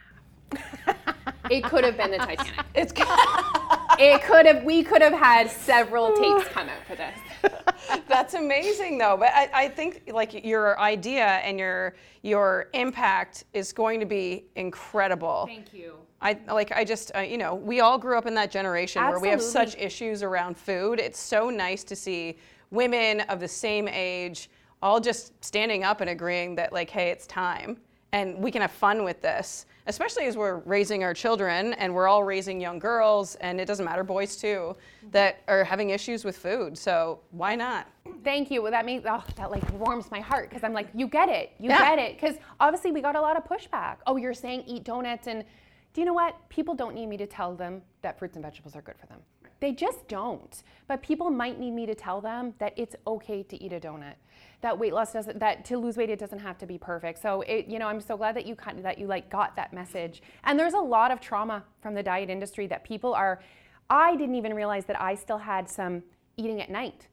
and 0.50 0.61
a 0.61 0.93
half. 0.93 0.97
It 1.50 1.62
could 1.65 1.85
have 1.85 1.97
been 1.97 2.11
the 2.11 2.19
titanic. 2.19 2.67
It's 2.75 2.93
it 3.99 4.23
could 4.25 4.47
have 4.47 4.65
we 4.65 4.83
could 4.83 5.03
have 5.03 5.12
had 5.12 5.50
several 5.50 6.12
tapes 6.17 6.49
come 6.49 6.69
out 6.69 6.85
for 6.87 6.97
this. 6.97 8.03
That's 8.09 8.35
amazing, 8.35 8.99
though. 8.99 9.17
But 9.17 9.31
I, 9.32 9.49
I 9.53 9.69
think 9.69 10.11
like 10.12 10.44
your 10.44 10.79
idea 10.81 11.25
and 11.25 11.59
your 11.59 11.94
your 12.23 12.69
impact 12.75 13.44
is 13.53 13.73
going 13.73 14.00
to 14.00 14.06
be 14.06 14.47
incredible. 14.56 15.47
thank 15.47 15.73
you 15.73 15.94
I 16.21 16.39
like 16.49 16.73
I 16.73 16.85
just 16.85 17.13
uh, 17.15 17.21
you 17.21 17.39
know 17.39 17.55
we 17.55 17.81
all 17.81 17.99
grew 17.99 18.17
up 18.17 18.27
in 18.27 18.35
that 18.35 18.51
generation 18.51 19.03
where 19.03 19.21
we 19.21 19.29
have 19.29 19.43
such 19.43 19.77
issues 19.77 20.23
around 20.23 20.56
food. 20.56 20.99
It's 20.99 21.19
so 21.19 21.51
nice 21.51 21.85
to 21.85 21.96
see 21.96 22.37
women 22.70 23.20
of 23.23 23.41
the 23.41 23.49
same 23.49 23.89
age 23.89 24.51
all 24.82 25.01
just 25.01 25.32
standing 25.44 25.85
up 25.85 26.01
and 26.01 26.11
agreeing 26.11 26.55
that 26.56 26.73
like 26.73 26.91
hey 26.91 27.11
it's 27.11 27.27
time 27.27 27.77
and 28.13 28.37
we 28.39 28.51
can 28.51 28.61
have 28.61 28.70
fun 28.73 29.05
with 29.05 29.23
this 29.23 29.67
especially 29.87 30.25
as 30.25 30.37
we're 30.37 30.56
raising 30.58 31.05
our 31.05 31.15
children 31.15 31.73
and 31.75 31.94
we're 31.94 32.08
all 32.08 32.25
raising 32.25 32.61
young 32.61 32.79
girls 32.79 33.37
and 33.37 33.61
it 33.61 33.67
doesn't 33.67 33.85
matter 33.85 34.03
boys 34.03 34.37
too 34.37 34.77
that 35.13 35.43
are 35.49 35.65
having 35.65 35.91
issues 35.91 36.25
with 36.25 36.37
food 36.37 36.77
so 36.77 37.20
why 37.31 37.55
not 37.55 37.87
Thank 38.25 38.51
you. 38.51 38.63
Well, 38.63 38.73
that 38.73 38.85
means 38.85 39.05
oh, 39.08 39.23
that 39.37 39.51
like 39.51 39.63
warms 39.73 40.11
my 40.11 40.20
heart 40.20 40.49
because 40.49 40.65
I'm 40.65 40.73
like, 40.73 40.89
you 40.94 41.06
get 41.06 41.29
it, 41.29 41.53
you 41.58 41.70
Yeah. 41.70 41.79
get 41.79 41.99
it. 41.99 42.20
Because 42.20 42.37
obviously 42.58 42.91
we 42.91 43.01
got 43.01 43.15
a 43.17 43.20
lot 43.20 43.37
of 43.37 43.44
pushback. 43.44 43.99
Oh, 44.06 44.17
you're 44.17 44.35
saying 44.35 44.65
eat 44.67 44.85
donuts, 44.85 45.27
and 45.29 45.44
do 45.96 46.03
you 46.03 46.05
know 46.05 46.12
what? 46.12 46.46
People 46.50 46.74
don't 46.74 46.94
need 46.94 47.06
me 47.06 47.17
to 47.17 47.26
tell 47.26 47.55
them 47.55 47.81
that 48.03 48.19
fruits 48.19 48.36
and 48.36 48.44
vegetables 48.44 48.76
are 48.76 48.82
good 48.82 48.98
for 48.98 49.06
them. 49.06 49.19
They 49.60 49.72
just 49.72 50.06
don't. 50.08 50.62
But 50.88 51.03
people 51.03 51.31
might 51.31 51.58
need 51.58 51.70
me 51.70 51.86
to 51.86 51.94
tell 51.94 52.20
them 52.20 52.53
that 52.58 52.74
it's 52.76 52.94
okay 53.06 53.43
to 53.44 53.65
eat 53.65 53.72
a 53.72 53.81
donut. 53.81 54.12
That 54.60 54.79
weight 54.79 54.93
loss 54.93 55.15
doesn't. 55.15 55.38
That 55.38 55.65
to 55.65 55.79
lose 55.79 55.96
weight, 55.96 56.10
it 56.10 56.19
doesn't 56.19 56.41
have 56.41 56.58
to 56.58 56.67
be 56.67 56.76
perfect. 56.76 57.22
So 57.22 57.41
it, 57.41 57.67
you 57.67 57.79
know, 57.79 57.88
I'm 57.88 58.03
so 58.03 58.15
glad 58.19 58.36
that 58.36 58.44
you 58.44 58.55
kind 58.55 58.76
of 58.76 58.82
that 58.82 58.98
you 58.98 59.06
like 59.06 59.31
got 59.31 59.56
that 59.56 59.72
message. 59.72 60.20
And 60.44 60.58
there's 60.58 60.74
a 60.74 60.79
lot 60.79 61.10
of 61.10 61.19
trauma 61.19 61.65
from 61.81 61.94
the 61.94 62.03
diet 62.03 62.29
industry 62.29 62.67
that 62.67 62.84
people 62.84 63.15
are. 63.15 63.41
I 63.88 64.17
didn't 64.17 64.34
even 64.34 64.53
realize 64.53 64.84
that 64.84 65.00
I 65.00 65.15
still 65.15 65.38
had 65.38 65.67
some 65.67 66.03
eating 66.36 66.60
at 66.60 66.69
night 66.69 67.08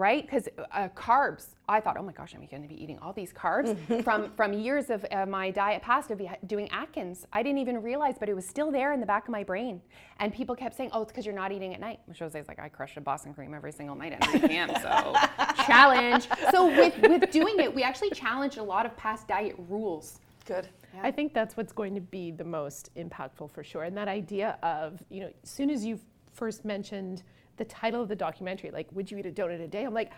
right? 0.00 0.24
Because 0.24 0.48
uh, 0.72 0.88
carbs, 0.96 1.48
I 1.68 1.78
thought, 1.78 1.96
oh 1.98 2.02
my 2.02 2.12
gosh, 2.12 2.32
I'm 2.34 2.44
going 2.46 2.62
to 2.62 2.68
be 2.68 2.82
eating 2.82 2.98
all 3.00 3.12
these 3.12 3.32
carbs 3.32 3.76
from 4.04 4.30
from 4.32 4.52
years 4.52 4.88
of 4.88 5.04
uh, 5.12 5.26
my 5.26 5.50
diet 5.50 5.82
past 5.82 6.10
of 6.10 6.20
doing 6.46 6.68
Atkins. 6.70 7.26
I 7.32 7.42
didn't 7.42 7.58
even 7.58 7.82
realize, 7.82 8.14
but 8.18 8.28
it 8.28 8.34
was 8.34 8.46
still 8.46 8.72
there 8.72 8.92
in 8.92 9.00
the 9.00 9.06
back 9.06 9.24
of 9.24 9.30
my 9.30 9.44
brain. 9.44 9.80
And 10.18 10.32
people 10.34 10.56
kept 10.56 10.74
saying, 10.76 10.90
oh, 10.92 11.02
it's 11.02 11.12
because 11.12 11.26
you're 11.26 11.34
not 11.34 11.52
eating 11.52 11.74
at 11.74 11.80
night. 11.80 12.00
Which 12.06 12.18
Jose's 12.18 12.48
like, 12.48 12.58
I 12.58 12.68
crush 12.68 12.96
a 12.96 13.00
Boston 13.00 13.34
cream 13.34 13.54
every 13.54 13.72
single 13.72 13.94
night 13.94 14.12
at 14.12 14.20
9 14.20 14.48
p.m. 14.48 14.70
So 14.82 15.14
challenge. 15.66 16.28
So 16.50 16.66
with 16.66 16.98
with 17.02 17.30
doing 17.30 17.58
it, 17.58 17.72
we 17.72 17.82
actually 17.82 18.10
challenged 18.10 18.56
a 18.56 18.62
lot 18.62 18.86
of 18.86 18.96
past 18.96 19.28
diet 19.28 19.54
rules. 19.68 20.18
good 20.46 20.66
I 21.02 21.10
think 21.10 21.34
that's 21.34 21.56
what's 21.56 21.72
going 21.72 21.94
to 21.94 22.00
be 22.00 22.30
the 22.30 22.44
most 22.44 22.90
impactful 22.96 23.50
for 23.52 23.62
sure. 23.62 23.84
And 23.84 23.96
that 23.96 24.08
idea 24.08 24.58
of, 24.62 25.02
you 25.08 25.20
know, 25.20 25.30
as 25.42 25.50
soon 25.50 25.70
as 25.70 25.84
you 25.84 26.00
first 26.32 26.64
mentioned 26.64 27.22
the 27.60 27.64
title 27.66 28.02
of 28.02 28.08
the 28.08 28.16
documentary, 28.16 28.70
like, 28.70 28.88
would 28.92 29.10
you 29.10 29.18
eat 29.18 29.26
a 29.26 29.30
donut 29.30 29.62
a 29.62 29.68
day? 29.68 29.84
I'm 29.84 29.94
like, 29.94 30.10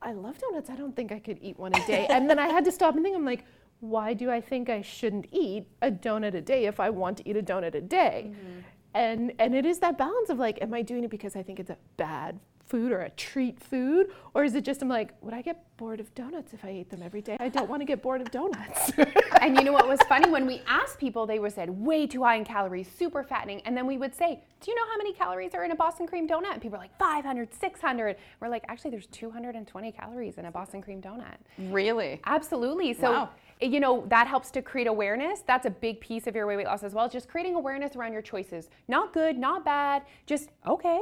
I 0.00 0.12
love 0.12 0.38
donuts. 0.38 0.70
I 0.70 0.76
don't 0.76 0.94
think 0.94 1.10
I 1.10 1.18
could 1.18 1.38
eat 1.42 1.58
one 1.58 1.74
a 1.74 1.86
day. 1.86 2.06
and 2.08 2.30
then 2.30 2.38
I 2.38 2.46
had 2.46 2.64
to 2.64 2.72
stop 2.72 2.94
and 2.94 3.04
think, 3.04 3.16
I'm 3.16 3.24
like, 3.24 3.44
why 3.80 4.14
do 4.14 4.30
I 4.30 4.40
think 4.40 4.70
I 4.70 4.80
shouldn't 4.80 5.26
eat 5.32 5.66
a 5.82 5.90
donut 5.90 6.34
a 6.34 6.40
day 6.40 6.66
if 6.66 6.78
I 6.80 6.90
want 6.90 7.18
to 7.18 7.28
eat 7.28 7.36
a 7.36 7.42
donut 7.42 7.74
a 7.74 7.80
day? 7.80 8.30
Mm-hmm. 8.30 8.60
and 8.94 9.32
and 9.38 9.54
it 9.54 9.66
is 9.66 9.80
that 9.80 9.98
balance 9.98 10.30
of 10.30 10.38
like 10.38 10.56
am 10.62 10.72
i 10.72 10.80
doing 10.80 11.04
it 11.04 11.10
because 11.10 11.36
i 11.36 11.42
think 11.42 11.60
it's 11.60 11.68
a 11.68 11.76
bad 11.98 12.40
food 12.68 12.92
or 12.92 13.00
a 13.00 13.10
treat 13.10 13.58
food? 13.60 14.08
Or 14.34 14.44
is 14.44 14.54
it 14.54 14.64
just 14.64 14.82
i'm 14.82 14.88
like 14.88 15.14
would 15.22 15.34
i 15.34 15.42
get 15.42 15.64
bored 15.76 16.00
of 16.00 16.12
donuts 16.14 16.52
if 16.52 16.64
i 16.64 16.68
ate 16.68 16.90
them 16.90 17.02
every 17.02 17.22
day? 17.22 17.36
I 17.40 17.48
don't 17.48 17.68
want 17.68 17.80
to 17.80 17.86
get 17.86 18.02
bored 18.02 18.20
of 18.20 18.30
donuts. 18.30 18.92
And 19.40 19.56
you 19.56 19.62
know 19.62 19.72
what 19.72 19.86
was 19.86 20.00
funny? 20.08 20.28
When 20.28 20.46
we 20.46 20.62
asked 20.66 20.98
people 20.98 21.26
they 21.26 21.38
were 21.38 21.50
said 21.50 21.70
way 21.70 22.06
too 22.06 22.24
high 22.24 22.36
in 22.36 22.44
calories 22.44 22.88
super 22.88 23.22
fattening. 23.22 23.60
And 23.64 23.76
then 23.76 23.86
we 23.86 23.96
would 23.96 24.14
say 24.14 24.42
do 24.60 24.70
you 24.70 24.76
know 24.76 24.86
how 24.90 24.96
many 24.96 25.12
calories 25.12 25.54
are 25.54 25.64
in 25.64 25.70
a 25.70 25.76
boston 25.76 26.06
cream 26.06 26.28
donut? 26.28 26.52
And 26.52 26.62
people 26.62 26.76
are 26.76 26.82
like 26.82 26.96
500 26.98 27.54
600 27.54 28.16
we're 28.40 28.48
like 28.48 28.64
actually 28.68 28.90
there's 28.90 29.06
220 29.06 29.92
calories 29.92 30.38
in 30.38 30.44
a 30.46 30.50
boston 30.50 30.82
cream 30.82 31.00
donut. 31.00 31.36
Really? 31.58 32.20
absolutely. 32.26 32.92
So 32.94 33.10
Wow. 33.10 33.30
Eh, 33.60 33.66
you 33.66 33.80
know 33.80 34.04
that 34.08 34.26
helps 34.26 34.50
to 34.52 34.62
create 34.62 34.86
awareness. 34.86 35.40
That's 35.46 35.66
a 35.66 35.70
big 35.70 36.00
piece 36.00 36.26
of 36.26 36.34
your 36.34 36.46
weight 36.46 36.66
loss 36.66 36.82
as 36.82 36.94
well 36.94 37.08
just 37.08 37.28
creating 37.28 37.54
awareness 37.54 37.96
around 37.96 38.12
your 38.12 38.22
choices. 38.22 38.68
Not 38.88 39.12
good 39.12 39.38
not 39.38 39.64
bad 39.64 40.02
just 40.26 40.50
okay 40.66 41.00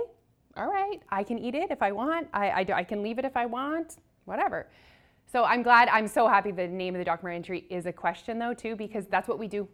all 0.56 0.68
right 0.68 1.02
i 1.10 1.22
can 1.22 1.38
eat 1.38 1.54
it 1.54 1.70
if 1.70 1.82
i 1.82 1.92
want 1.92 2.26
i, 2.32 2.50
I, 2.50 2.64
do- 2.64 2.72
I 2.72 2.84
can 2.84 3.02
leave 3.02 3.18
it 3.18 3.24
if 3.24 3.36
i 3.36 3.46
want 3.46 3.96
whatever 4.24 4.68
so 5.26 5.44
i'm 5.44 5.62
glad 5.62 5.88
i'm 5.88 6.08
so 6.08 6.28
happy 6.28 6.50
the 6.50 6.66
name 6.66 6.94
of 6.94 6.98
the 6.98 7.04
documentary 7.04 7.66
is 7.70 7.86
a 7.86 7.92
question 7.92 8.38
though 8.38 8.54
too 8.54 8.76
because 8.76 9.06
that's 9.06 9.28
what 9.28 9.38
we 9.38 9.48
do 9.48 9.68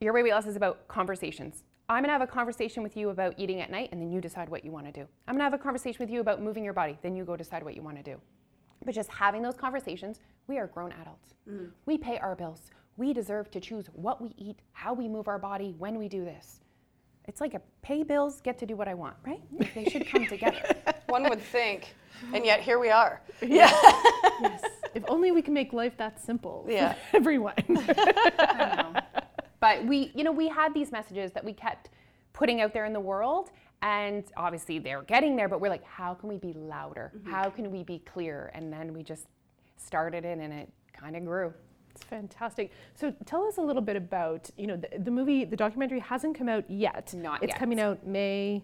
your 0.00 0.12
Way 0.12 0.24
weight 0.24 0.32
loss 0.32 0.46
is 0.46 0.56
about 0.56 0.86
conversations. 0.88 1.64
I'm 1.88 2.02
gonna 2.02 2.12
have 2.12 2.20
a 2.20 2.26
conversation 2.26 2.82
with 2.82 2.98
you 2.98 3.08
about 3.10 3.34
eating 3.38 3.62
at 3.62 3.70
night, 3.70 3.88
and 3.92 4.00
then 4.00 4.10
you 4.10 4.20
decide 4.20 4.48
what 4.48 4.62
you 4.62 4.70
wanna 4.70 4.92
do. 4.92 5.06
I'm 5.26 5.34
gonna 5.34 5.44
have 5.44 5.54
a 5.54 5.58
conversation 5.58 5.98
with 6.00 6.10
you 6.10 6.20
about 6.20 6.42
moving 6.42 6.64
your 6.64 6.74
body, 6.74 6.98
then 7.00 7.16
you 7.16 7.24
go 7.24 7.34
decide 7.34 7.62
what 7.62 7.74
you 7.74 7.82
wanna 7.82 8.02
do. 8.02 8.20
But 8.84 8.94
just 8.94 9.10
having 9.10 9.40
those 9.40 9.56
conversations, 9.56 10.20
we 10.48 10.58
are 10.58 10.66
grown 10.66 10.92
adults. 11.00 11.34
Mm. 11.48 11.70
We 11.86 11.96
pay 11.96 12.18
our 12.18 12.36
bills. 12.36 12.70
We 12.98 13.14
deserve 13.14 13.50
to 13.52 13.60
choose 13.60 13.86
what 13.94 14.20
we 14.20 14.34
eat, 14.36 14.58
how 14.72 14.92
we 14.92 15.08
move 15.08 15.28
our 15.28 15.38
body, 15.38 15.74
when 15.78 15.98
we 15.98 16.08
do 16.08 16.24
this. 16.26 16.60
It's 17.28 17.40
like 17.40 17.54
a 17.54 17.60
pay 17.82 18.02
bills, 18.02 18.40
get 18.40 18.58
to 18.58 18.66
do 18.66 18.76
what 18.76 18.88
I 18.88 18.94
want, 18.94 19.16
right? 19.26 19.40
They 19.74 19.84
should 19.86 20.06
come 20.06 20.26
together. 20.26 20.62
One 21.08 21.28
would 21.28 21.40
think, 21.40 21.94
and 22.32 22.44
yet 22.44 22.60
here 22.60 22.78
we 22.78 22.90
are. 22.90 23.20
yes 23.42 24.62
if 24.96 25.04
only 25.08 25.30
we 25.30 25.42
can 25.42 25.52
make 25.52 25.74
life 25.74 25.96
that 25.98 26.18
simple 26.18 26.62
for 26.64 26.72
Yeah. 26.72 26.94
everyone 27.12 27.54
I 27.68 28.82
know. 28.82 29.22
But 29.60 29.84
we, 29.84 30.10
you 30.14 30.24
know, 30.24 30.32
we 30.32 30.48
had 30.48 30.72
these 30.72 30.90
messages 30.90 31.32
that 31.32 31.44
we 31.44 31.52
kept 31.52 31.90
putting 32.32 32.60
out 32.62 32.72
there 32.72 32.86
in 32.86 32.92
the 32.92 33.00
world, 33.00 33.50
and 33.82 34.24
obviously 34.36 34.78
they're 34.78 35.02
getting 35.02 35.36
there. 35.36 35.48
But 35.48 35.60
we're 35.60 35.68
like, 35.68 35.84
how 35.84 36.14
can 36.14 36.28
we 36.28 36.38
be 36.38 36.52
louder? 36.54 37.12
Mm-hmm. 37.14 37.30
How 37.30 37.50
can 37.50 37.70
we 37.70 37.82
be 37.82 37.98
clearer? 38.00 38.50
And 38.54 38.72
then 38.72 38.92
we 38.94 39.02
just 39.02 39.26
started 39.76 40.24
it, 40.24 40.38
and 40.38 40.52
it 40.52 40.70
kind 40.92 41.14
of 41.16 41.24
grew. 41.24 41.52
It's 41.96 42.04
fantastic. 42.04 42.72
So 42.94 43.14
tell 43.24 43.44
us 43.44 43.56
a 43.56 43.62
little 43.62 43.82
bit 43.82 43.96
about, 43.96 44.50
you 44.56 44.66
know, 44.66 44.76
the, 44.76 44.98
the 44.98 45.10
movie, 45.10 45.44
the 45.44 45.56
documentary 45.56 46.00
hasn't 46.00 46.36
come 46.36 46.48
out 46.48 46.70
yet. 46.70 47.12
Not 47.14 47.42
it's 47.42 47.48
yet. 47.48 47.50
It's 47.50 47.58
coming 47.58 47.80
out 47.80 48.06
May 48.06 48.62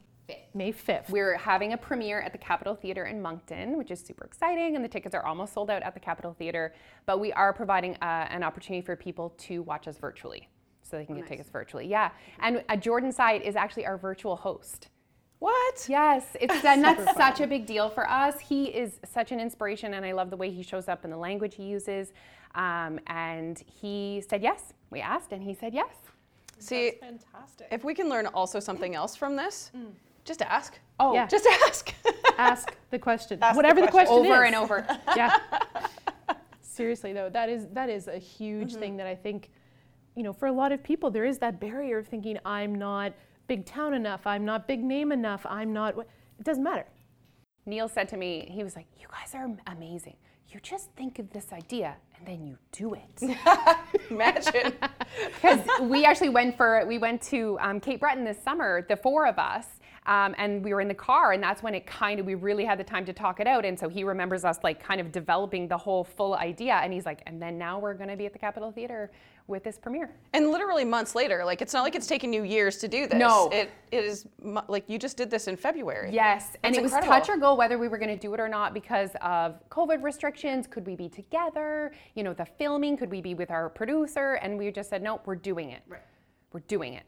May 0.54 0.72
5th. 0.72 1.10
We're 1.10 1.36
having 1.36 1.72
a 1.72 1.76
premiere 1.76 2.20
at 2.20 2.32
the 2.32 2.38
Capitol 2.38 2.74
Theater 2.74 3.06
in 3.06 3.20
Moncton, 3.20 3.76
which 3.76 3.90
is 3.90 4.00
super 4.00 4.24
exciting, 4.24 4.76
and 4.76 4.84
the 4.84 4.88
tickets 4.88 5.14
are 5.14 5.24
almost 5.24 5.52
sold 5.52 5.70
out 5.70 5.82
at 5.82 5.94
the 5.94 6.00
Capitol 6.00 6.34
Theater. 6.38 6.74
But 7.06 7.20
we 7.20 7.32
are 7.32 7.52
providing 7.52 7.96
uh, 7.96 8.28
an 8.30 8.42
opportunity 8.42 8.84
for 8.84 8.96
people 8.96 9.30
to 9.38 9.62
watch 9.62 9.88
us 9.88 9.98
virtually, 9.98 10.48
so 10.82 10.96
they 10.96 11.04
can 11.04 11.16
get 11.16 11.26
tickets 11.26 11.50
virtually. 11.50 11.86
Yeah, 11.86 12.10
and 12.40 12.62
uh, 12.68 12.76
Jordan 12.76 13.12
Syatt 13.12 13.42
is 13.42 13.56
actually 13.56 13.84
our 13.86 13.98
virtual 13.98 14.36
host. 14.36 14.88
What? 15.42 15.86
Yes, 15.88 16.36
it's 16.40 16.64
and 16.64 16.84
that's 16.84 17.16
such 17.16 17.40
a 17.40 17.48
big 17.48 17.66
deal 17.66 17.90
for 17.90 18.08
us. 18.08 18.38
He 18.38 18.66
is 18.66 19.00
such 19.04 19.32
an 19.32 19.40
inspiration, 19.40 19.94
and 19.94 20.06
I 20.06 20.12
love 20.12 20.30
the 20.30 20.36
way 20.36 20.50
he 20.52 20.62
shows 20.62 20.86
up 20.88 21.02
and 21.02 21.12
the 21.12 21.16
language 21.16 21.56
he 21.56 21.64
uses. 21.64 22.12
Um, 22.54 23.00
and 23.08 23.58
he 23.66 24.22
said 24.28 24.40
yes. 24.40 24.72
We 24.90 25.00
asked, 25.00 25.32
and 25.32 25.42
he 25.42 25.52
said 25.52 25.74
yes. 25.74 25.94
See, 26.60 26.92
fantastic. 27.00 27.66
if 27.72 27.82
we 27.82 27.92
can 27.92 28.08
learn 28.08 28.26
also 28.28 28.60
something 28.60 28.94
else 28.94 29.16
from 29.16 29.34
this, 29.34 29.72
just 30.24 30.42
ask. 30.42 30.78
Oh, 31.00 31.12
Yeah. 31.12 31.26
Just 31.26 31.46
ask. 31.66 31.92
Ask 32.38 32.76
the 32.90 32.98
question. 33.00 33.40
Ask 33.42 33.56
Whatever 33.56 33.80
the 33.80 33.88
question, 33.88 34.18
question. 34.18 34.32
over 34.32 34.44
is. 34.44 34.46
and 34.46 34.54
over. 34.54 34.86
yeah. 35.16 35.38
Seriously 36.60 37.12
though, 37.12 37.28
that 37.30 37.48
is 37.48 37.66
that 37.72 37.88
is 37.90 38.06
a 38.06 38.12
Mm-hmm. 38.12 38.20
huge 38.20 38.74
thing 38.76 38.96
that 38.98 39.08
I 39.08 39.16
think, 39.16 39.50
you 40.14 40.22
know, 40.22 40.32
for 40.32 40.46
a 40.46 40.52
lot 40.52 40.70
of 40.70 40.84
people 40.84 41.10
there 41.10 41.24
is 41.24 41.38
that 41.38 41.58
barrier 41.58 41.98
of 41.98 42.06
thinking 42.06 42.38
I'm 42.44 42.76
not 42.76 43.12
big 43.46 43.64
town 43.66 43.94
enough, 43.94 44.26
I'm 44.26 44.44
not 44.44 44.66
big 44.66 44.82
name 44.82 45.12
enough, 45.12 45.44
I'm 45.48 45.72
not. 45.72 45.98
It 45.98 46.44
doesn't 46.44 46.62
matter. 46.62 46.86
Neil 47.66 47.88
said 47.88 48.08
to 48.08 48.16
me, 48.16 48.48
he 48.50 48.64
was 48.64 48.74
like, 48.76 48.86
"You 49.00 49.06
guys 49.10 49.34
are 49.34 49.48
amazing. 49.66 50.16
You 50.48 50.60
just 50.60 50.90
think 50.92 51.18
of 51.18 51.30
this 51.30 51.52
idea 51.52 51.96
and 52.16 52.26
then 52.26 52.46
you 52.46 52.58
do 52.72 52.94
it." 52.94 53.38
Imagine. 54.10 54.72
because 55.34 55.60
we 55.82 56.04
actually 56.04 56.28
went 56.28 56.56
for 56.56 56.84
we 56.86 56.98
went 56.98 57.22
to 57.22 57.58
um, 57.60 57.80
Cape 57.80 58.00
Breton 58.00 58.24
this 58.24 58.42
summer, 58.42 58.84
the 58.88 58.96
four 58.96 59.26
of 59.26 59.38
us, 59.38 59.66
um, 60.06 60.34
and 60.36 60.64
we 60.64 60.74
were 60.74 60.80
in 60.80 60.88
the 60.88 60.94
car, 60.94 61.32
and 61.32 61.42
that's 61.42 61.62
when 61.62 61.74
it 61.74 61.86
kind 61.86 62.18
of 62.18 62.26
we 62.26 62.34
really 62.34 62.64
had 62.64 62.78
the 62.78 62.84
time 62.84 63.04
to 63.04 63.12
talk 63.12 63.38
it 63.38 63.46
out. 63.46 63.64
And 63.64 63.78
so 63.78 63.88
he 63.88 64.02
remembers 64.02 64.44
us 64.44 64.58
like 64.64 64.82
kind 64.82 65.00
of 65.00 65.12
developing 65.12 65.68
the 65.68 65.78
whole 65.78 66.02
full 66.02 66.34
idea, 66.34 66.74
and 66.74 66.92
he's 66.92 67.06
like, 67.06 67.22
and 67.26 67.40
then 67.40 67.56
now 67.56 67.78
we're 67.78 67.94
going 67.94 68.08
to 68.08 68.16
be 68.16 68.26
at 68.26 68.32
the 68.32 68.38
Capitol 68.38 68.72
Theater 68.72 69.12
with 69.48 69.64
this 69.64 69.78
premiere. 69.78 70.10
and 70.34 70.50
literally 70.50 70.84
months 70.84 71.14
later, 71.14 71.44
like 71.44 71.62
it's 71.62 71.72
not 71.72 71.82
like 71.82 71.94
it's 71.94 72.06
taken 72.06 72.32
you 72.32 72.42
years 72.42 72.78
to 72.78 72.88
do 72.88 73.06
this. 73.06 73.18
No. 73.18 73.48
It, 73.52 73.70
it 73.90 74.04
is 74.04 74.26
like 74.68 74.84
you 74.88 74.98
just 74.98 75.16
did 75.16 75.30
this 75.30 75.46
in 75.46 75.56
February. 75.56 76.10
Yes, 76.12 76.56
and 76.62 76.74
That's 76.74 76.78
it 76.78 76.82
was 76.82 77.04
touch 77.04 77.28
or 77.28 77.36
go 77.36 77.54
whether 77.54 77.78
we 77.78 77.88
were 77.88 77.98
going 77.98 78.16
to 78.16 78.20
do 78.20 78.34
it 78.34 78.40
or 78.40 78.48
not 78.48 78.74
because 78.74 79.10
of 79.20 79.56
COVID 79.68 80.02
restrictions. 80.02 80.66
Could 80.66 80.86
we 80.86 80.96
be 80.96 81.08
together? 81.08 81.92
You 82.14 82.24
know, 82.24 82.34
the 82.34 82.46
filming. 82.46 82.96
Could 82.96 83.10
we 83.10 83.20
be 83.20 83.34
with 83.34 83.50
our 83.50 83.68
producer? 83.68 84.34
And 84.42 84.58
we 84.58 84.70
just 84.72 84.90
said, 84.90 85.02
no, 85.02 85.20
we're 85.24 85.36
doing 85.36 85.70
it. 85.70 85.82
Right. 85.88 86.00
We're 86.52 86.60
doing 86.60 86.94
it. 86.94 87.04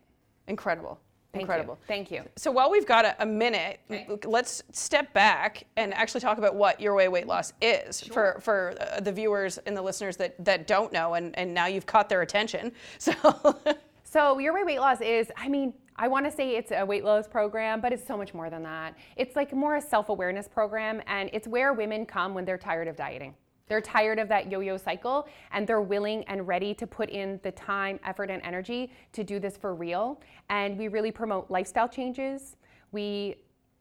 Incredible. 0.47 1.01
Thank 1.35 1.43
Incredible. 1.43 1.79
You. 1.81 1.87
Thank 1.87 2.11
you. 2.11 2.23
So 2.37 2.51
while 2.51 2.71
we've 2.71 2.87
got 2.87 3.05
a, 3.05 3.23
a 3.23 3.27
minute, 3.27 3.81
l- 3.91 4.19
let's 4.25 4.63
step 4.73 5.13
back 5.13 5.65
and 5.77 5.93
actually 5.93 6.21
talk 6.21 6.39
about 6.39 6.55
what 6.55 6.81
your 6.81 6.95
way 6.95 7.09
weight 7.09 7.27
loss 7.27 7.53
is 7.61 8.01
for 8.01 8.39
for 8.41 8.75
uh, 8.81 9.01
the 9.01 9.13
viewers 9.13 9.59
and 9.59 9.77
the 9.77 9.83
listeners 9.83 10.17
that 10.19 10.43
that 10.45 10.67
don't 10.67 10.93
know, 10.93 11.15
and 11.15 11.37
and 11.37 11.53
now 11.53 11.67
you've 11.67 11.87
caught 11.87 12.09
their 12.09 12.23
attention. 12.23 12.73
So 12.99 13.13
So 14.05 14.39
your 14.39 14.55
way 14.55 14.63
weight 14.63 14.79
loss 14.79 15.01
is, 15.01 15.33
I 15.37 15.49
mean, 15.49 15.75
I 15.97 16.07
want 16.07 16.25
to 16.25 16.31
say 16.31 16.57
it's 16.57 16.71
a 16.71 16.87
weight 16.87 17.03
loss 17.03 17.27
program, 17.27 17.81
but 17.81 17.93
it's 17.93 18.07
so 18.07 18.17
much 18.17 18.33
more 18.33 18.49
than 18.49 18.63
that. 18.63 18.95
It's 19.17 19.35
like 19.35 19.53
more 19.53 19.75
a 19.75 19.81
self-awareness 19.81 20.47
program, 20.47 21.03
and 21.09 21.29
it's 21.33 21.49
where 21.49 21.73
women 21.73 22.07
come 22.07 22.33
when 22.33 22.45
they're 22.45 22.57
tired 22.57 22.87
of 22.87 22.95
dieting. 22.95 23.35
They're 23.67 23.81
tired 23.81 24.19
of 24.19 24.29
that 24.29 24.51
yo-yo 24.51 24.77
cycle, 24.77 25.27
and 25.53 25.67
they're 25.67 25.81
willing 25.81 26.25
and 26.25 26.47
ready 26.47 26.75
to 26.75 26.87
put 26.87 27.09
in 27.09 27.41
the 27.43 27.53
time, 27.53 27.99
effort, 28.05 28.31
and 28.31 28.43
energy 28.43 28.93
to 29.13 29.25
do 29.25 29.41
this 29.41 29.57
for 29.57 29.75
real. 29.75 30.21
And 30.51 30.77
we 30.77 30.89
really 30.89 31.11
promote 31.11 31.51
lifestyle 31.51 31.89
changes. 31.89 32.57
We 32.93 33.37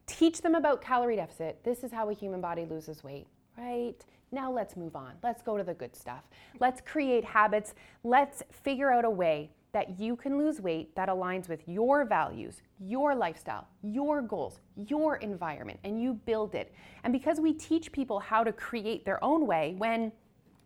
teach 0.07 0.41
them 0.41 0.55
about 0.55 0.81
calorie 0.81 1.17
deficit. 1.17 1.63
This 1.63 1.83
is 1.83 1.91
how 1.91 2.09
a 2.09 2.13
human 2.13 2.41
body 2.41 2.65
loses 2.65 3.03
weight, 3.03 3.27
right? 3.57 3.95
Now 4.31 4.51
let's 4.51 4.75
move 4.75 4.95
on. 4.95 5.13
Let's 5.21 5.41
go 5.41 5.57
to 5.57 5.63
the 5.63 5.73
good 5.73 5.95
stuff. 5.95 6.23
Let's 6.59 6.81
create 6.81 7.23
habits. 7.23 7.75
Let's 8.03 8.41
figure 8.51 8.89
out 8.89 9.05
a 9.05 9.09
way 9.09 9.51
that 9.73 9.99
you 9.99 10.15
can 10.15 10.37
lose 10.37 10.61
weight 10.61 10.95
that 10.95 11.09
aligns 11.09 11.49
with 11.49 11.67
your 11.67 12.05
values, 12.05 12.61
your 12.79 13.15
lifestyle, 13.15 13.67
your 13.81 14.21
goals, 14.21 14.59
your 14.75 15.17
environment, 15.17 15.79
and 15.83 16.01
you 16.01 16.13
build 16.13 16.53
it. 16.53 16.73
And 17.03 17.11
because 17.11 17.41
we 17.41 17.53
teach 17.53 17.91
people 17.91 18.19
how 18.19 18.43
to 18.43 18.53
create 18.53 19.03
their 19.03 19.21
own 19.23 19.47
way 19.47 19.73
when 19.79 20.11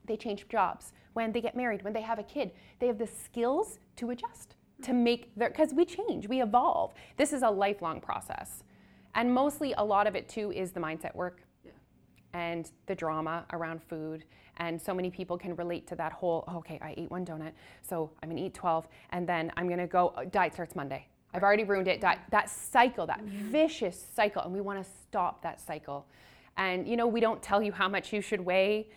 they 0.06 0.18
change 0.18 0.48
jobs, 0.50 0.92
when 1.14 1.32
they 1.32 1.42
get 1.42 1.56
married, 1.56 1.84
when 1.84 1.94
they 1.94 2.02
have 2.02 2.20
a 2.20 2.24
kid, 2.24 2.52
they 2.80 2.88
have 2.88 2.98
the 2.98 3.08
skills 3.08 3.80
to 3.96 4.12
adjust, 4.12 4.56
to 4.84 4.94
make 4.94 5.34
their, 5.36 5.50
because 5.50 5.74
we 5.74 5.86
change, 5.86 6.28
we 6.28 6.42
evolve. 6.42 6.94
This 7.16 7.32
is 7.32 7.44
a 7.44 7.50
lifelong 7.50 8.02
process. 8.02 8.64
And 9.16 9.34
mostly 9.34 9.74
a 9.78 9.84
lot 9.84 10.06
of 10.06 10.16
it 10.16 10.28
too 10.28 10.52
is 10.52 10.72
the 10.72 10.80
mindset 10.82 11.16
work 11.16 11.47
and 12.34 12.72
the 12.86 12.96
drama 12.96 13.46
around 13.54 13.82
food. 13.84 14.26
And 14.58 14.82
so 14.82 14.94
many 14.94 15.10
people 15.10 15.38
can 15.38 15.56
relate 15.56 15.88
to 15.88 15.96
that 15.96 16.12
whole, 16.12 16.44
okay, 16.56 16.80
I 16.82 16.94
ate 16.98 17.12
one 17.12 17.26
donut, 17.26 17.52
so 17.82 18.10
I'm 18.22 18.30
gonna 18.30 18.42
eat 18.42 18.54
12, 18.54 18.88
and 19.12 19.28
then 19.28 19.52
I'm 19.56 19.70
gonna 19.70 19.88
go, 19.88 20.10
uh, 20.18 20.26
diet 20.26 20.54
starts 20.54 20.76
Monday. 20.76 21.08
I've 21.34 21.44
already 21.44 21.64
ruined 21.64 21.88
it. 21.88 22.02
Diet, 22.02 22.20
that 22.32 22.50
cycle, 22.50 23.06
that 23.06 23.22
vicious 23.22 24.04
cycle, 24.16 24.42
and 24.42 24.54
we 24.54 24.62
wanna 24.62 24.84
stop 24.84 25.44
that 25.44 25.62
cycle. 25.62 26.08
And 26.58 26.88
you 26.88 26.98
know, 26.98 27.06
we 27.06 27.20
don't 27.20 27.42
tell 27.42 27.62
you 27.62 27.72
how 27.72 27.88
much 27.88 28.12
you 28.12 28.22
should 28.22 28.42
weigh. 28.42 28.90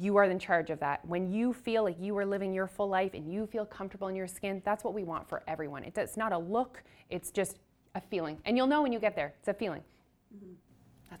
You 0.00 0.16
are 0.16 0.24
in 0.24 0.38
charge 0.38 0.70
of 0.70 0.80
that. 0.80 1.06
When 1.06 1.30
you 1.30 1.52
feel 1.52 1.84
like 1.84 1.96
you 2.00 2.16
are 2.16 2.26
living 2.26 2.52
your 2.52 2.66
full 2.66 2.88
life 2.88 3.12
and 3.14 3.30
you 3.30 3.46
feel 3.46 3.66
comfortable 3.66 4.08
in 4.08 4.16
your 4.16 4.26
skin, 4.26 4.62
that's 4.64 4.82
what 4.82 4.94
we 4.94 5.04
want 5.04 5.28
for 5.28 5.42
everyone. 5.46 5.84
It's 5.84 6.16
not 6.16 6.32
a 6.32 6.38
look, 6.38 6.82
it's 7.10 7.30
just 7.30 7.58
a 7.94 8.00
feeling. 8.00 8.38
And 8.44 8.56
you'll 8.56 8.66
know 8.66 8.82
when 8.82 8.92
you 8.92 8.98
get 8.98 9.14
there. 9.14 9.34
It's 9.38 9.48
a 9.48 9.54
feeling. 9.54 9.82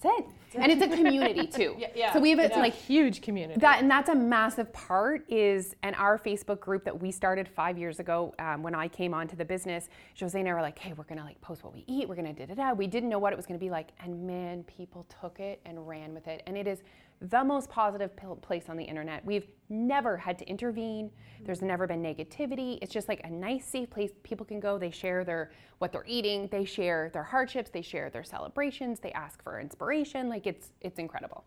That's 0.02 0.18
it. 0.18 0.26
And 0.56 0.70
it's 0.70 0.82
a 0.82 0.88
community 0.88 1.46
too. 1.52 1.74
yeah. 1.78 1.88
yeah, 1.94 2.12
So 2.12 2.20
we 2.20 2.30
have 2.30 2.38
it's 2.38 2.48
It's 2.50 2.56
like 2.56 2.72
a 2.72 2.76
huge 2.76 3.22
community. 3.22 3.58
that, 3.60 3.80
and 3.80 3.90
that's 3.90 4.08
a 4.08 4.14
massive 4.14 4.72
part 4.72 5.24
is, 5.28 5.74
and 5.82 5.96
our 5.96 6.18
Facebook 6.18 6.60
group 6.60 6.84
that 6.84 7.00
we 7.00 7.10
started 7.10 7.48
five 7.48 7.76
years 7.76 7.98
ago 8.00 8.34
um, 8.38 8.62
when 8.62 8.74
I 8.74 8.86
came 8.88 9.14
onto 9.14 9.36
the 9.36 9.44
business, 9.44 9.88
Jose 10.18 10.38
and 10.38 10.48
I 10.48 10.52
were 10.54 10.62
like, 10.62 10.78
hey, 10.78 10.92
we're 10.92 11.04
gonna 11.04 11.24
like 11.24 11.40
post 11.40 11.64
what 11.64 11.72
we 11.74 11.84
eat, 11.86 12.08
we're 12.08 12.14
gonna 12.14 12.32
da 12.32 12.46
da 12.46 12.54
da. 12.54 12.72
We 12.72 12.86
didn't 12.86 13.08
know 13.08 13.18
what 13.18 13.32
it 13.32 13.36
was 13.36 13.46
gonna 13.46 13.58
be 13.58 13.70
like, 13.70 13.88
and 14.00 14.26
man, 14.26 14.62
people 14.64 15.06
took 15.20 15.40
it 15.40 15.60
and 15.64 15.86
ran 15.88 16.14
with 16.14 16.28
it, 16.28 16.42
and 16.46 16.56
it 16.56 16.66
is 16.66 16.82
the 17.20 17.42
most 17.42 17.70
positive 17.70 18.10
place 18.42 18.64
on 18.68 18.76
the 18.76 18.84
internet. 18.84 19.24
We've 19.24 19.46
never 19.68 20.16
had 20.16 20.38
to 20.38 20.48
intervene. 20.48 21.10
There's 21.44 21.62
never 21.62 21.86
been 21.86 22.02
negativity. 22.02 22.78
It's 22.82 22.92
just 22.92 23.08
like 23.08 23.20
a 23.24 23.30
nice, 23.30 23.64
safe 23.64 23.90
place 23.90 24.10
people 24.22 24.44
can 24.44 24.60
go. 24.60 24.78
They 24.78 24.90
share 24.90 25.24
their 25.24 25.50
what 25.78 25.92
they're 25.92 26.04
eating. 26.06 26.48
They 26.50 26.64
share 26.64 27.10
their 27.12 27.22
hardships. 27.22 27.70
They 27.70 27.82
share 27.82 28.10
their 28.10 28.24
celebrations. 28.24 29.00
They 29.00 29.12
ask 29.12 29.42
for 29.42 29.60
inspiration. 29.60 30.28
Like 30.28 30.46
it's 30.46 30.72
it's 30.80 30.98
incredible. 30.98 31.44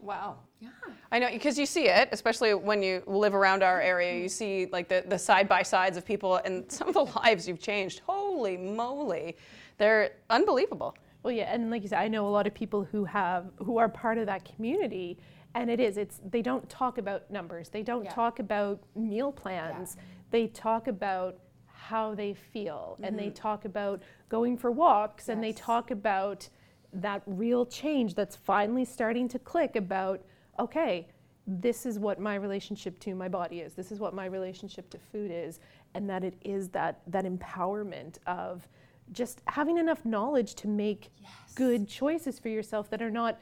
Wow. 0.00 0.36
Yeah. 0.60 0.68
I 1.10 1.18
know 1.18 1.30
because 1.30 1.58
you 1.58 1.66
see 1.66 1.88
it, 1.88 2.08
especially 2.12 2.52
when 2.54 2.82
you 2.82 3.02
live 3.06 3.34
around 3.34 3.62
our 3.62 3.80
area. 3.80 4.20
You 4.20 4.28
see 4.28 4.66
like 4.70 4.88
the 4.88 5.04
the 5.06 5.18
side 5.18 5.48
by 5.48 5.62
sides 5.62 5.96
of 5.96 6.04
people 6.04 6.36
and 6.44 6.70
some 6.70 6.88
of 6.88 6.94
the 6.94 7.04
lives 7.24 7.48
you've 7.48 7.60
changed. 7.60 8.02
Holy 8.06 8.56
moly, 8.56 9.36
they're 9.78 10.12
unbelievable. 10.30 10.94
Well, 11.26 11.34
yeah, 11.34 11.52
and 11.52 11.72
like 11.72 11.82
you 11.82 11.88
said, 11.88 11.98
I 11.98 12.06
know 12.06 12.28
a 12.28 12.30
lot 12.30 12.46
of 12.46 12.54
people 12.54 12.84
who 12.84 13.04
have 13.04 13.46
who 13.56 13.78
are 13.78 13.88
part 13.88 14.16
of 14.16 14.26
that 14.26 14.44
community, 14.44 15.18
and 15.56 15.68
it 15.68 15.80
is 15.80 15.96
it's 15.96 16.20
they 16.30 16.40
don't 16.40 16.70
talk 16.70 16.98
about 16.98 17.28
numbers. 17.32 17.68
They 17.68 17.82
don't 17.82 18.04
Yeah. 18.04 18.12
talk 18.12 18.38
about 18.38 18.78
meal 18.94 19.32
plans. 19.32 19.96
They 20.30 20.46
talk 20.46 20.86
about 20.86 21.40
how 21.66 22.14
they 22.14 22.34
feel, 22.34 22.96
and 23.02 23.18
they 23.18 23.24
mm-hmm. 23.24 23.42
talk 23.42 23.64
about 23.64 24.04
going 24.28 24.56
for 24.56 24.70
walks, 24.70 25.28
and 25.28 25.42
they 25.42 25.52
talk 25.52 25.90
about 25.90 26.48
that 26.92 27.22
real 27.26 27.66
change 27.66 28.14
that's 28.14 28.36
finally 28.36 28.84
starting 28.84 29.26
to 29.30 29.40
click 29.40 29.74
about 29.74 30.22
okay 30.60 31.08
this 31.48 31.86
is 31.86 31.98
what 31.98 32.18
my 32.18 32.36
relationship 32.36 32.98
to 33.00 33.14
my 33.14 33.28
body 33.28 33.60
is 33.60 33.74
this 33.74 33.92
is 33.92 34.00
what 34.00 34.14
my 34.14 34.26
relationship 34.26 34.88
to 34.88 34.98
food 34.98 35.30
is 35.30 35.60
and 35.94 36.08
that 36.08 36.24
it 36.24 36.34
is 36.42 36.68
that 36.68 37.00
that 37.06 37.24
empowerment 37.24 38.18
of 38.26 38.66
just 39.12 39.40
having 39.46 39.78
enough 39.78 40.04
knowledge 40.04 40.54
to 40.56 40.68
make 40.68 41.10
good 41.54 41.88
choices 41.88 42.38
for 42.38 42.48
yourself 42.48 42.90
that 42.90 43.02
are 43.02 43.10
not 43.10 43.38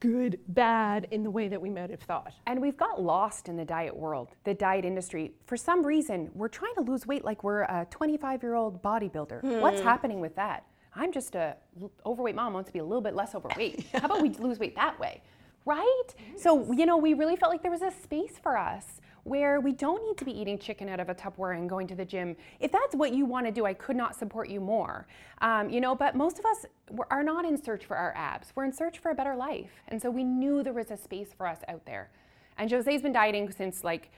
good 0.00 0.40
bad 0.48 1.06
in 1.12 1.22
the 1.22 1.30
way 1.30 1.46
that 1.46 1.62
we 1.62 1.70
might 1.70 1.88
have 1.88 2.00
thought 2.00 2.32
And 2.48 2.60
we've 2.60 2.76
got 2.76 3.00
lost 3.00 3.48
in 3.48 3.56
the 3.56 3.64
diet 3.64 3.96
world, 3.96 4.30
the 4.42 4.52
diet 4.52 4.84
industry. 4.84 5.32
For 5.46 5.56
some 5.56 5.86
reason, 5.86 6.28
we're 6.34 6.48
trying 6.48 6.74
to 6.74 6.80
lose 6.80 7.06
weight 7.06 7.24
like 7.24 7.44
we're 7.44 7.62
a 7.62 7.86
25 7.88 8.42
year 8.42 8.54
old 8.54 8.82
bodybuilder. 8.82 9.40
Hmm. 9.42 9.60
What's 9.60 9.80
happening 9.80 10.20
with 10.20 10.34
that? 10.34 10.64
I'm 10.96 11.12
just 11.12 11.36
a 11.36 11.56
l- 11.80 11.92
overweight 12.04 12.34
mom, 12.34 12.52
wants 12.52 12.68
to 12.68 12.72
be 12.72 12.80
a 12.80 12.84
little 12.84 13.00
bit 13.00 13.14
less 13.14 13.34
overweight. 13.36 13.86
How 13.92 14.06
about 14.06 14.22
we 14.22 14.30
lose 14.30 14.58
weight 14.58 14.74
that 14.74 14.98
way? 14.98 15.22
Right? 15.64 16.08
So, 16.36 16.72
you 16.72 16.84
know, 16.84 16.96
we 16.96 17.14
really 17.14 17.36
felt 17.36 17.52
like 17.52 17.62
there 17.62 17.70
was 17.70 17.82
a 17.82 17.92
space 18.02 18.38
for 18.42 18.58
us 18.58 19.00
where 19.24 19.60
we 19.60 19.72
don't 19.72 20.04
need 20.04 20.16
to 20.18 20.24
be 20.24 20.32
eating 20.32 20.58
chicken 20.58 20.88
out 20.88 20.98
of 20.98 21.08
a 21.08 21.14
Tupperware 21.14 21.56
and 21.56 21.68
going 21.68 21.86
to 21.86 21.94
the 21.94 22.04
gym. 22.04 22.36
If 22.58 22.72
that's 22.72 22.94
what 22.94 23.12
you 23.12 23.24
want 23.24 23.46
to 23.46 23.52
do, 23.52 23.64
I 23.64 23.74
could 23.74 23.96
not 23.96 24.16
support 24.16 24.48
you 24.48 24.60
more. 24.60 25.06
Um, 25.40 25.70
you 25.70 25.80
know, 25.80 25.94
but 25.94 26.16
most 26.16 26.38
of 26.38 26.44
us 26.44 26.66
are 27.10 27.22
not 27.22 27.44
in 27.44 27.62
search 27.62 27.86
for 27.86 27.96
our 27.96 28.12
abs. 28.16 28.52
We're 28.54 28.64
in 28.64 28.72
search 28.72 28.98
for 28.98 29.10
a 29.10 29.14
better 29.14 29.36
life. 29.36 29.70
And 29.88 30.02
so 30.02 30.10
we 30.10 30.24
knew 30.24 30.62
there 30.62 30.72
was 30.72 30.90
a 30.90 30.96
space 30.96 31.32
for 31.36 31.46
us 31.46 31.58
out 31.68 31.84
there. 31.86 32.10
And 32.58 32.70
Jose's 32.70 33.02
been 33.02 33.12
dieting 33.12 33.50
since 33.50 33.84
like 33.84 34.10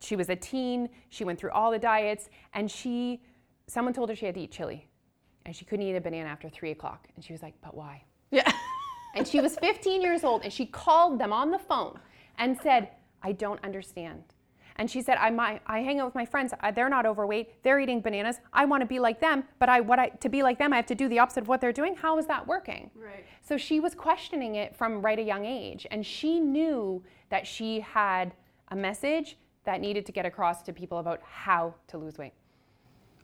she 0.00 0.16
was 0.16 0.28
a 0.30 0.36
teen. 0.36 0.88
She 1.10 1.24
went 1.24 1.38
through 1.38 1.50
all 1.50 1.70
the 1.70 1.78
diets, 1.78 2.30
and 2.54 2.70
she, 2.70 3.20
someone 3.66 3.92
told 3.92 4.08
her 4.08 4.16
she 4.16 4.26
had 4.26 4.34
to 4.36 4.40
eat 4.40 4.52
chili, 4.52 4.88
and 5.44 5.54
she 5.54 5.64
couldn't 5.64 5.84
eat 5.86 5.94
a 5.94 6.00
banana 6.00 6.28
after 6.28 6.48
three 6.48 6.70
o'clock. 6.70 7.08
And 7.14 7.24
she 7.24 7.32
was 7.32 7.42
like, 7.42 7.54
"But 7.62 7.74
why?" 7.74 8.04
Yeah. 8.30 8.50
And 9.14 9.28
she 9.28 9.42
was 9.42 9.56
15 9.56 10.00
years 10.00 10.24
old, 10.24 10.40
and 10.42 10.50
she 10.50 10.64
called 10.64 11.18
them 11.18 11.34
on 11.34 11.50
the 11.50 11.58
phone 11.58 11.98
and 12.38 12.58
said, 12.62 12.88
"I 13.22 13.32
don't 13.32 13.62
understand." 13.62 14.24
And 14.76 14.90
she 14.90 15.02
said, 15.02 15.18
I, 15.18 15.30
my, 15.30 15.60
I 15.66 15.80
hang 15.80 16.00
out 16.00 16.06
with 16.06 16.14
my 16.14 16.24
friends. 16.24 16.52
They're 16.74 16.88
not 16.88 17.06
overweight. 17.06 17.62
They're 17.62 17.80
eating 17.80 18.00
bananas. 18.00 18.40
I 18.52 18.64
want 18.64 18.80
to 18.80 18.86
be 18.86 18.98
like 18.98 19.20
them, 19.20 19.44
but 19.58 19.68
I, 19.68 19.80
what 19.80 19.98
I, 19.98 20.08
to 20.08 20.28
be 20.28 20.42
like 20.42 20.58
them, 20.58 20.72
I 20.72 20.76
have 20.76 20.86
to 20.86 20.94
do 20.94 21.08
the 21.08 21.18
opposite 21.18 21.42
of 21.42 21.48
what 21.48 21.60
they're 21.60 21.72
doing. 21.72 21.94
How 21.96 22.18
is 22.18 22.26
that 22.26 22.46
working? 22.46 22.90
Right. 22.94 23.24
So 23.42 23.56
she 23.56 23.80
was 23.80 23.94
questioning 23.94 24.54
it 24.56 24.74
from 24.76 25.02
right 25.02 25.18
a 25.18 25.22
young 25.22 25.44
age, 25.44 25.86
and 25.90 26.04
she 26.04 26.40
knew 26.40 27.02
that 27.30 27.46
she 27.46 27.80
had 27.80 28.34
a 28.68 28.76
message 28.76 29.36
that 29.64 29.80
needed 29.80 30.06
to 30.06 30.12
get 30.12 30.26
across 30.26 30.62
to 30.62 30.72
people 30.72 30.98
about 30.98 31.20
how 31.22 31.74
to 31.88 31.98
lose 31.98 32.18
weight. 32.18 32.32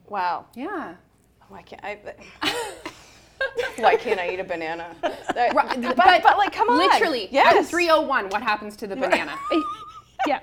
Wow. 0.09 0.47
Yeah. 0.55 0.95
Oh, 1.43 1.47
why 1.49 1.62
can't 1.62 1.85
I? 1.85 1.99
Why 3.76 3.95
can't 3.95 4.19
I 4.19 4.31
eat 4.31 4.40
a 4.40 4.45
banana? 4.45 4.97
That- 5.00 5.55
Right, 5.55 5.81
but, 5.81 5.97
but, 5.97 6.37
like, 6.39 6.52
come 6.52 6.69
on. 6.69 6.78
Literally, 6.78 7.26
at 7.26 7.32
Yes. 7.32 7.71
301, 7.71 8.30
what 8.30 8.43
happens 8.43 8.76
to 8.76 8.87
the 8.89 8.97
banana? 8.97 9.37
yeah 10.26 10.41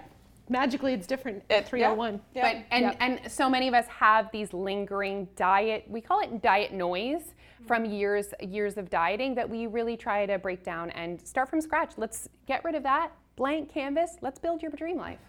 magically 0.50 0.94
it's 0.94 1.08
different 1.08 1.44
at 1.50 1.68
301 1.68 2.22
Yeah. 2.34 2.42
But 2.54 2.66
and 2.72 2.84
Yep. 2.86 2.98
and 3.00 3.32
so 3.32 3.50
many 3.50 3.68
of 3.68 3.74
us 3.74 3.88
have 3.88 4.32
these 4.32 4.54
lingering 4.54 5.28
diet. 5.36 5.86
We 5.88 6.02
call 6.02 6.20
it 6.22 6.42
diet 6.42 6.72
noise 6.74 7.34
from 7.66 7.86
years 7.86 8.34
years 8.42 8.78
of 8.78 8.90
dieting 8.90 9.36
that 9.36 9.50
we 9.50 9.68
really 9.68 9.98
try 9.98 10.26
to 10.26 10.38
break 10.38 10.64
down 10.64 10.92
and 10.92 11.20
start 11.22 11.50
from 11.50 11.62
scratch. 11.62 11.94
Let's 11.98 12.30
get 12.46 12.64
rid 12.64 12.76
of 12.76 12.84
that 12.84 13.12
blank 13.36 13.70
canvas. 13.74 14.18
Let's 14.22 14.40
build 14.40 14.62
your 14.62 14.72
dream 14.72 14.98
life. 14.98 15.20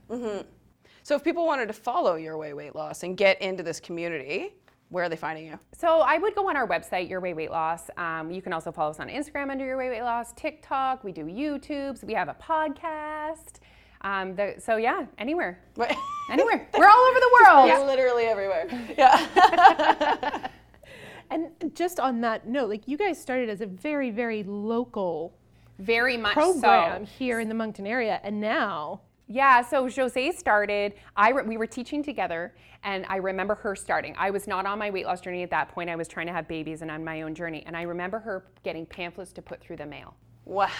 So 1.02 1.14
if 1.14 1.22
people 1.24 1.46
wanted 1.46 1.66
to 1.68 1.72
follow 1.72 2.16
your 2.16 2.36
way 2.36 2.52
weight 2.52 2.74
loss 2.74 3.02
and 3.04 3.16
get 3.16 3.40
into 3.40 3.62
this 3.62 3.78
community, 3.80 4.54
where 4.88 5.04
are 5.04 5.08
they 5.08 5.16
finding 5.16 5.46
you? 5.46 5.58
So 5.72 6.00
I 6.00 6.18
would 6.18 6.34
go 6.34 6.48
on 6.48 6.56
our 6.56 6.66
website, 6.66 7.08
Your 7.08 7.20
Way 7.20 7.34
Weight 7.34 7.50
Loss. 7.50 7.90
Um, 7.96 8.30
you 8.30 8.40
can 8.42 8.52
also 8.52 8.70
follow 8.70 8.90
us 8.90 9.00
on 9.00 9.08
Instagram 9.08 9.50
under 9.50 9.64
Your 9.64 9.76
Way 9.76 9.88
Weight 9.90 10.02
Loss, 10.02 10.32
TikTok. 10.34 11.02
We 11.04 11.10
do 11.12 11.24
YouTubes. 11.24 12.04
We 12.04 12.12
have 12.14 12.28
a 12.28 12.34
podcast. 12.34 13.58
Um, 14.02 14.34
the, 14.36 14.54
so 14.58 14.76
yeah, 14.76 15.06
anywhere, 15.18 15.58
anywhere. 16.30 16.68
We're 16.78 16.88
all 16.88 17.06
over 17.10 17.20
the 17.20 17.30
world. 17.44 17.68
Yeah. 17.68 17.80
Literally 17.80 18.24
everywhere. 18.24 18.66
Yeah. 18.96 20.48
and 21.30 21.48
just 21.74 21.98
on 21.98 22.20
that 22.20 22.46
note 22.46 22.68
like 22.68 22.86
you 22.86 22.96
guys 22.96 23.20
started 23.20 23.48
as 23.48 23.60
a 23.60 23.66
very 23.66 24.10
very 24.12 24.44
local 24.44 25.36
Very 25.80 26.16
much 26.16 26.34
program 26.34 27.04
so. 27.04 27.12
here 27.18 27.40
in 27.40 27.48
the 27.48 27.54
moncton 27.54 27.84
area 27.84 28.20
and 28.22 28.40
now 28.40 29.00
Yeah, 29.28 29.62
so 29.62 29.88
Jose 29.90 30.32
started. 30.32 30.94
I 31.16 31.30
re- 31.30 31.42
we 31.42 31.56
were 31.56 31.66
teaching 31.66 32.00
together, 32.00 32.54
and 32.84 33.04
I 33.08 33.16
remember 33.16 33.56
her 33.56 33.74
starting. 33.74 34.14
I 34.16 34.30
was 34.30 34.46
not 34.46 34.66
on 34.66 34.78
my 34.78 34.88
weight 34.90 35.04
loss 35.04 35.20
journey 35.20 35.42
at 35.42 35.50
that 35.50 35.68
point. 35.68 35.90
I 35.90 35.96
was 35.96 36.06
trying 36.06 36.28
to 36.28 36.32
have 36.32 36.46
babies 36.46 36.82
and 36.82 36.90
on 36.92 37.02
my 37.02 37.22
own 37.22 37.34
journey. 37.34 37.64
And 37.66 37.76
I 37.76 37.82
remember 37.82 38.20
her 38.20 38.44
getting 38.62 38.86
pamphlets 38.86 39.32
to 39.32 39.42
put 39.42 39.60
through 39.60 39.78
the 39.78 39.86
mail. 39.86 40.14
Wow. 40.46 40.70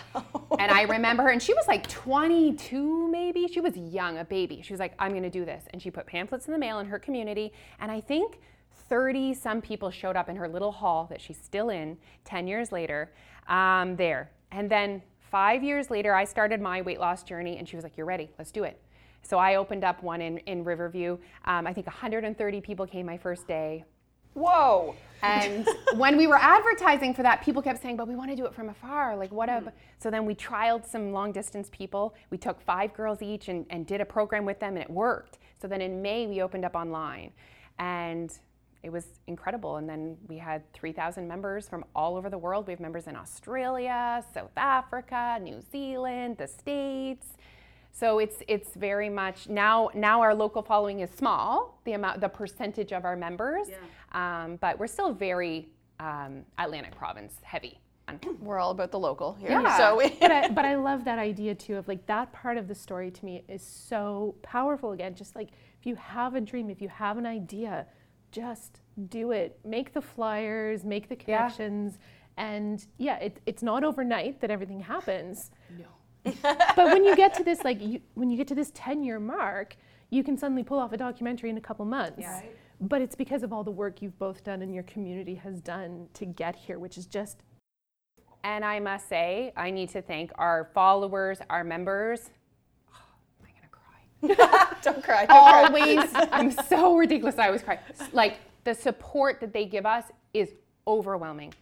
And 0.59 0.71
I 0.71 0.83
remember 0.89 1.25
her, 1.25 1.31
and 1.31 1.43
she 1.43 1.53
was 1.53 1.67
like 1.67 1.87
22, 1.89 3.09
maybe. 3.11 3.47
She 3.49 3.61
was 3.61 3.77
young, 3.77 4.19
a 4.19 4.25
baby. 4.25 4.63
She 4.63 4.73
was 4.73 4.81
like, 4.81 4.95
I'm 4.99 5.11
going 5.11 5.25
to 5.25 5.31
do 5.31 5.45
this. 5.45 5.65
And 5.73 5.83
she 5.83 5.91
put 5.91 6.07
pamphlets 6.07 6.47
in 6.47 6.53
the 6.53 6.59
mail 6.59 6.79
in 6.79 6.87
her 6.87 6.99
community. 6.99 7.53
And 7.81 7.91
I 7.91 8.01
think 8.01 8.39
30 8.89 9.35
some 9.35 9.61
people 9.61 9.91
showed 9.91 10.17
up 10.17 10.29
in 10.29 10.37
her 10.37 10.49
little 10.49 10.73
hall 10.73 11.07
that 11.11 11.21
she's 11.21 11.37
still 11.37 11.71
in 11.71 11.99
10 12.25 12.47
years 12.47 12.73
later 12.73 13.13
um, 13.49 13.97
there. 13.97 14.31
And 14.53 14.71
then 14.71 15.03
five 15.19 15.63
years 15.63 15.91
later, 15.91 16.15
I 16.15 16.25
started 16.25 16.61
my 16.61 16.81
weight 16.81 17.01
loss 17.01 17.25
journey, 17.25 17.59
and 17.59 17.69
she 17.69 17.77
was 17.77 17.83
like, 17.83 17.97
You're 17.97 18.07
ready, 18.07 18.31
let's 18.39 18.53
do 18.53 18.63
it. 18.63 18.81
So 19.23 19.39
I 19.39 19.57
opened 19.57 19.83
up 19.83 20.05
one 20.05 20.23
in, 20.23 20.39
in 20.39 20.63
Riverview. 20.63 21.19
Um, 21.47 21.67
I 21.67 21.73
think 21.73 21.87
130 21.89 22.61
people 22.61 22.87
came 22.87 23.05
my 23.07 23.19
first 23.19 23.49
day. 23.49 23.85
Whoa. 24.37 24.95
And 25.23 25.67
when 25.97 26.19
we 26.19 26.27
were 26.27 26.37
advertising 26.37 27.15
for 27.15 27.23
that, 27.23 27.43
people 27.43 27.63
kept 27.63 27.81
saying, 27.81 27.97
"But 27.97 28.07
we 28.07 28.15
want 28.15 28.31
to 28.31 28.37
do 28.37 28.45
it 28.45 28.55
from 28.55 28.69
afar." 28.69 29.17
Like, 29.17 29.33
what? 29.33 29.49
A, 29.49 29.53
mm. 29.53 29.73
so 29.99 30.11
then 30.11 30.27
we 30.27 30.35
trialed 30.35 30.87
some 30.87 31.11
long 31.11 31.33
distance 31.33 31.71
people. 31.73 32.15
We 32.29 32.37
took 32.37 32.61
five 32.61 32.93
girls 32.93 33.23
each 33.23 33.49
and, 33.49 33.65
and 33.71 33.87
did 33.87 34.03
a 34.03 34.05
program 34.05 34.45
with 34.45 34.61
them, 34.61 34.75
and 34.75 34.83
it 34.83 34.91
worked. 34.91 35.39
So 35.61 35.67
then 35.67 35.81
in 35.81 36.03
May 36.03 36.27
we 36.27 36.43
opened 36.43 36.67
up 36.67 36.77
online, 36.77 37.33
and 37.79 38.31
it 38.83 38.93
was 38.93 39.07
incredible. 39.27 39.79
And 39.79 39.89
then 39.89 40.19
we 40.29 40.37
had 40.37 40.71
3,000 40.75 41.27
members 41.27 41.67
from 41.67 41.85
all 41.95 42.15
over 42.15 42.29
the 42.29 42.39
world. 42.39 42.67
We 42.67 42.73
have 42.75 42.81
members 42.81 43.07
in 43.07 43.17
Australia, 43.17 44.23
South 44.35 44.57
Africa, 44.57 45.39
New 45.43 45.63
Zealand, 45.73 46.37
the 46.37 46.47
States. 46.47 47.27
So 47.99 48.19
it's 48.19 48.43
it's 48.47 48.75
very 48.75 49.09
much 49.09 49.49
now 49.49 49.89
now 49.95 50.21
our 50.21 50.35
local 50.35 50.61
following 50.61 51.01
is 51.01 51.09
small, 51.11 51.81
the 51.85 51.93
amount 51.95 52.21
the 52.21 52.29
percentage 52.29 52.93
of 52.93 53.07
our 53.07 53.17
members, 53.17 53.69
um, 54.13 54.57
but 54.61 54.79
we're 54.79 54.87
still 54.87 55.15
very 55.15 55.69
um, 55.99 56.45
Atlantic 56.59 56.95
Province 56.95 57.37
heavy. 57.43 57.81
We're 58.41 58.59
all 58.59 58.71
about 58.71 58.91
the 58.93 58.99
local 58.99 59.33
here. 59.33 59.51
Yeah. 59.51 59.79
So 59.79 59.97
we, 59.97 60.11
but 60.21 60.31
I, 60.31 60.49
but 60.59 60.65
I 60.67 60.75
love 60.77 61.05
that 61.07 61.19
idea 61.19 61.55
too 61.55 61.77
of 61.77 61.89
like 61.89 62.05
that 62.07 62.31
part 62.35 62.59
of 62.59 62.69
the 62.69 62.75
story 62.75 63.11
to 63.11 63.25
me 63.25 63.43
is 63.49 63.63
so 63.63 64.35
powerful 64.43 64.93
again 64.93 65.15
just 65.15 65.35
like 65.35 65.49
if 65.81 65.87
you 65.87 65.95
have 65.97 66.35
a 66.35 66.41
dream 66.41 66.69
if 66.69 66.83
you 66.83 66.89
have 66.91 67.17
an 67.17 67.25
idea 67.27 67.87
just 68.31 68.81
do 69.09 69.33
it 69.33 69.59
make 69.65 69.95
the 69.95 70.03
flyers 70.03 70.85
make 70.85 71.09
the 71.09 71.17
Yeah. 71.17 71.25
connections 71.49 71.99
and 72.37 72.87
yeah 72.99 73.17
it, 73.17 73.41
it's 73.47 73.63
not 73.63 73.83
overnight 73.83 74.41
that 74.43 74.51
everything 74.51 74.81
happens 74.81 75.51
no 75.79 75.87
but 76.43 76.87
when 76.93 77.05
you 77.05 77.15
get 77.17 77.35
to 77.35 77.45
this 77.45 77.63
like 77.65 77.81
you, 77.81 78.01
when 78.15 78.31
you 78.31 78.37
get 78.37 78.49
to 78.49 78.55
this 78.55 78.71
10 78.75 79.03
year 79.05 79.19
mark 79.21 79.77
you 80.11 80.23
can 80.23 80.37
suddenly 80.39 80.63
pull 80.63 80.79
off 80.79 80.93
a 80.93 80.97
documentary 80.97 81.51
in 81.51 81.57
a 81.57 81.61
couple 81.61 81.85
months 81.85 82.19
Yeah. 82.21 82.43
but 82.81 83.01
it's 83.03 83.15
because 83.17 83.43
of 83.43 83.53
all 83.53 83.65
the 83.65 83.71
work 83.71 84.03
you've 84.03 84.19
both 84.19 84.45
done 84.45 84.63
and 84.63 84.75
your 84.75 84.85
community 84.85 85.35
has 85.37 85.61
done 85.61 86.09
to 86.15 86.25
get 86.27 86.55
here 86.57 86.79
which 86.79 86.97
is 86.99 87.07
just 87.07 87.43
And 88.45 88.65
I 88.65 88.79
must 88.81 89.09
say, 89.09 89.53
I 89.57 89.71
need 89.73 89.89
to 89.91 90.01
thank 90.03 90.31
our 90.39 90.71
followers, 90.73 91.39
our 91.51 91.65
members. 91.65 92.31
Oh, 92.95 93.01
am 93.41 93.49
I 93.49 93.51
gonna 93.59 94.37
cry? 94.39 94.77
don't 94.83 95.03
cry. 95.03 95.27
Don't 95.27 95.43
cry. 95.43 95.65
always 95.65 96.11
i'm 96.33 96.51
so 96.51 96.97
ridiculous 96.97 97.39
i 97.39 97.47
always 97.47 97.63
cry 97.63 97.79
like 98.13 98.35
the 98.65 98.75
support 98.75 99.41
that 99.41 99.53
they 99.53 99.65
give 99.67 99.87
us 99.87 100.05
is 100.35 100.55
overwhelming 100.87 101.53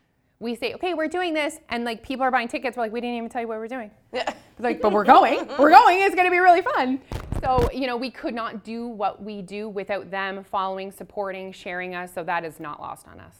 We 0.41 0.55
say, 0.55 0.75
okay, 0.75 0.95
we're 0.95 1.09
doing 1.09 1.33
this, 1.33 1.59
and 1.69 1.85
like 1.85 2.03
people 2.03 2.25
are 2.25 2.31
buying 2.31 2.49
tickets. 2.49 2.77
We're 2.77 2.83
like, 2.85 2.93
we 2.93 3.01
didn't 3.01 3.17
even 3.17 3.31
tell 3.31 3.41
you 3.41 3.49
what 3.49 3.59
we're 3.59 3.69
doing. 3.69 3.91
Yeah. 4.13 4.33
Like, 4.61 4.81
but 4.83 4.93
we're 4.93 5.03
going. 5.03 5.49
We're 5.59 5.71
going. 5.71 5.99
It's 6.01 6.15
going 6.15 6.27
to 6.27 6.31
be 6.31 6.39
really 6.39 6.63
fun. 6.63 7.01
So, 7.43 7.69
you 7.73 7.89
know, 7.89 7.97
we 7.97 8.09
could 8.09 8.33
not 8.35 8.63
do 8.63 8.87
what 8.87 9.21
we 9.21 9.43
do 9.43 9.69
without 9.69 10.13
them 10.13 10.45
following, 10.45 10.93
supporting, 10.93 11.51
sharing 11.51 11.97
us. 11.97 12.15
So 12.15 12.23
that 12.23 12.45
is 12.45 12.61
not 12.61 12.81
lost 12.81 13.09
on 13.09 13.19
us. 13.19 13.35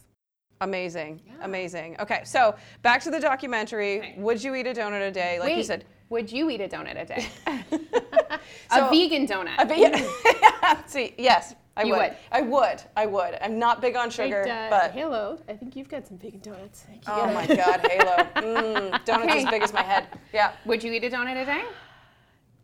Amazing. 0.59 1.21
Amazing. 1.41 1.95
Okay, 2.01 2.21
so 2.25 2.55
back 2.81 3.01
to 3.03 3.11
the 3.11 3.19
documentary. 3.21 4.13
Would 4.17 4.43
you 4.43 4.55
eat 4.55 4.67
a 4.67 4.73
donut 4.73 5.07
a 5.07 5.11
day? 5.11 5.39
Like 5.39 5.55
you 5.55 5.63
said. 5.63 5.85
would 6.09 6.29
you 6.29 6.49
eat 6.49 6.59
a 6.59 6.67
donut 6.67 7.01
a 7.01 7.05
day? 7.05 7.29
So- 8.69 8.87
a 8.87 8.89
vegan 8.89 9.25
donut. 9.25 9.55
I 9.57 9.63
bet- 9.63 10.89
See, 10.89 11.13
yes, 11.17 11.55
I 11.77 11.83
would. 11.83 11.91
would. 11.91 12.15
I 12.31 12.41
would. 12.41 12.81
I 12.95 13.05
would. 13.05 13.37
I'm 13.41 13.59
not 13.59 13.81
big 13.81 13.95
on 13.95 14.09
sugar, 14.09 14.43
Right, 14.47 14.67
uh, 14.67 14.69
but 14.69 14.91
Halo, 14.91 15.39
I 15.49 15.53
think 15.53 15.75
you've 15.75 15.89
got 15.89 16.07
some 16.07 16.17
vegan 16.17 16.39
donuts. 16.39 16.85
I 16.87 16.91
think 16.91 17.07
you 17.07 17.13
oh 17.13 17.33
my 17.33 17.45
god, 17.63 17.85
Halo. 17.89 18.15
Mm, 18.35 19.05
donuts 19.05 19.31
Okay. 19.31 19.43
as 19.43 19.49
big 19.49 19.61
as 19.63 19.73
my 19.73 19.81
head. 19.83 20.07
Yeah. 20.33 20.53
would 20.65 20.83
you 20.83 20.91
eat 20.93 21.03
a 21.03 21.09
donut 21.09 21.41
a 21.41 21.45
day? 21.45 21.63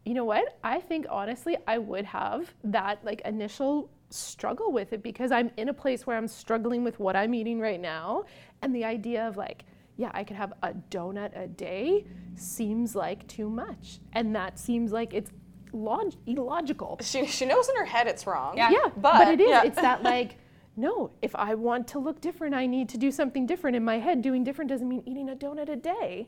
You 0.05 0.13
know 0.13 0.25
what? 0.25 0.57
I 0.63 0.79
think 0.79 1.05
honestly, 1.09 1.57
I 1.67 1.77
would 1.77 2.05
have 2.05 2.53
that 2.63 3.03
like 3.03 3.21
initial 3.25 3.89
struggle 4.09 4.71
with 4.71 4.93
it 4.93 5.03
because 5.03 5.31
I'm 5.31 5.51
in 5.57 5.69
a 5.69 5.73
place 5.73 6.07
where 6.07 6.17
I'm 6.17 6.27
struggling 6.27 6.83
with 6.83 6.99
what 6.99 7.15
I'm 7.15 7.33
eating 7.33 7.59
right 7.59 7.79
now, 7.79 8.23
and 8.61 8.73
the 8.73 8.83
idea 8.85 9.27
of 9.27 9.37
like, 9.37 9.65
yeah, 9.97 10.09
I 10.13 10.23
could 10.23 10.37
have 10.37 10.53
a 10.63 10.73
donut 10.89 11.37
a 11.37 11.47
day 11.47 12.05
seems 12.35 12.95
like 12.95 13.27
too 13.27 13.49
much, 13.49 13.99
and 14.13 14.35
that 14.35 14.57
seems 14.57 14.91
like 14.91 15.13
it's 15.13 15.31
log- 15.73 16.13
illogical. 16.25 16.97
She, 17.01 17.25
she 17.27 17.45
knows 17.45 17.67
in 17.69 17.75
her 17.77 17.85
head 17.85 18.07
it's 18.07 18.25
wrong. 18.27 18.57
Yeah. 18.57 18.69
Yeah, 18.71 18.79
But, 18.97 19.13
but, 19.13 19.27
it 19.29 19.41
is. 19.41 19.49
yeah. 19.49 19.63
It's 19.63 19.75
that 19.81 20.03
like, 20.13 20.37
no, 20.77 21.11
if 21.21 21.35
I 21.35 21.53
want 21.55 21.87
to 21.89 21.99
look 21.99 22.21
different, 22.21 22.55
I 22.55 22.65
need 22.65 22.89
to 22.89 22.97
do 22.97 23.11
something 23.11 23.45
different 23.45 23.75
in 23.75 23.83
my 23.83 23.99
head. 23.99 24.21
Doing 24.21 24.43
different 24.43 24.69
doesn't 24.69 24.87
mean 24.87 25.03
eating 25.05 25.29
a 25.29 25.35
donut 25.35 25.69
a 25.69 25.75
day. 25.75 26.27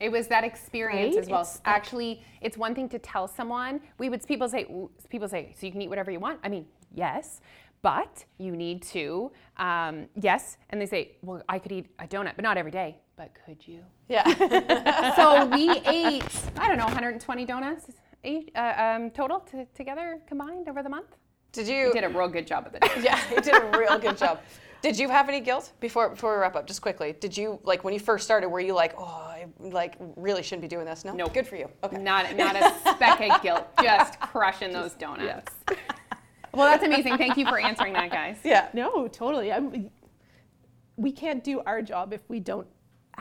It 0.00 0.10
was 0.10 0.26
that 0.28 0.42
experience 0.42 1.14
Right? 1.14 1.22
as 1.24 1.28
well. 1.30 1.42
It's 1.42 1.56
like- 1.64 1.68
Actually, 1.76 2.24
it's 2.40 2.56
one 2.56 2.74
thing 2.74 2.88
to 2.88 2.98
tell 2.98 3.28
someone. 3.28 3.80
We 3.98 4.08
would 4.08 4.26
people 4.26 4.48
say 4.48 4.66
people 5.08 5.28
say 5.28 5.54
so 5.58 5.66
you 5.66 5.72
can 5.72 5.80
eat 5.82 5.88
whatever 5.88 6.10
you 6.10 6.18
want. 6.18 6.40
I 6.42 6.48
mean, 6.48 6.66
yes, 6.94 7.40
but 7.82 8.24
you 8.38 8.56
need 8.56 8.82
to 8.82 9.30
um, 9.58 10.06
yes. 10.20 10.56
And 10.70 10.80
they 10.80 10.86
say, 10.86 11.12
well, 11.22 11.42
I 11.48 11.58
could 11.58 11.70
eat 11.72 11.86
a 12.00 12.06
donut, 12.06 12.32
but 12.36 12.42
not 12.42 12.56
every 12.56 12.70
day. 12.72 12.96
But 13.16 13.30
could 13.44 13.64
you? 13.68 13.80
Yeah. 14.08 14.24
so 15.16 15.44
we 15.46 15.70
ate 15.86 16.24
I 16.56 16.66
don't 16.68 16.78
know 16.78 16.84
120 16.86 17.44
donuts 17.44 17.86
ate, 18.24 18.50
uh, 18.54 18.74
um, 18.76 19.10
total 19.10 19.40
to, 19.40 19.66
together 19.74 20.20
combined 20.26 20.68
over 20.68 20.82
the 20.82 20.88
month. 20.88 21.16
Did 21.52 21.68
you? 21.68 21.92
Did 21.92 22.04
a 22.04 22.08
real 22.08 22.28
good 22.28 22.46
job 22.46 22.66
of 22.66 22.74
it. 22.74 22.82
Yeah, 23.02 23.20
you 23.30 23.40
did 23.40 23.54
a 23.54 23.78
real 23.78 23.98
good 23.98 24.16
job. 24.16 24.40
Did 24.80 24.98
you 24.98 25.08
have 25.08 25.28
any 25.28 25.40
guilt 25.40 25.72
before 25.78 26.08
before 26.08 26.34
we 26.34 26.40
wrap 26.40 26.56
up? 26.56 26.66
Just 26.66 26.82
quickly, 26.82 27.14
did 27.20 27.36
you 27.36 27.60
like 27.62 27.84
when 27.84 27.94
you 27.94 28.00
first 28.00 28.24
started? 28.24 28.48
Were 28.48 28.60
you 28.60 28.74
like, 28.74 28.94
oh, 28.98 29.04
I 29.04 29.46
like 29.60 29.96
really 30.16 30.42
shouldn't 30.42 30.62
be 30.62 30.68
doing 30.68 30.86
this? 30.86 31.04
No, 31.04 31.12
Nope. 31.12 31.34
Good 31.34 31.46
for 31.46 31.56
you. 31.56 31.68
Okay. 31.84 31.98
Not 31.98 32.36
not 32.36 32.56
a 32.56 32.74
speck 32.90 33.20
of 33.20 33.42
guilt. 33.42 33.66
Just 33.82 34.18
crushing 34.18 34.72
those 34.72 34.94
donuts. 34.94 35.52
Yes. 35.68 35.78
Well, 36.54 36.66
that's 36.66 36.84
amazing. 36.84 37.16
Thank 37.16 37.38
you 37.38 37.46
for 37.46 37.58
answering 37.58 37.94
that, 37.94 38.10
guys. 38.10 38.36
Yeah. 38.44 38.68
No, 38.74 39.08
totally. 39.08 39.50
I'm, 39.50 39.90
we 40.96 41.10
can't 41.10 41.42
do 41.42 41.60
our 41.60 41.80
job 41.80 42.12
if 42.12 42.20
we 42.28 42.40
don't 42.40 42.66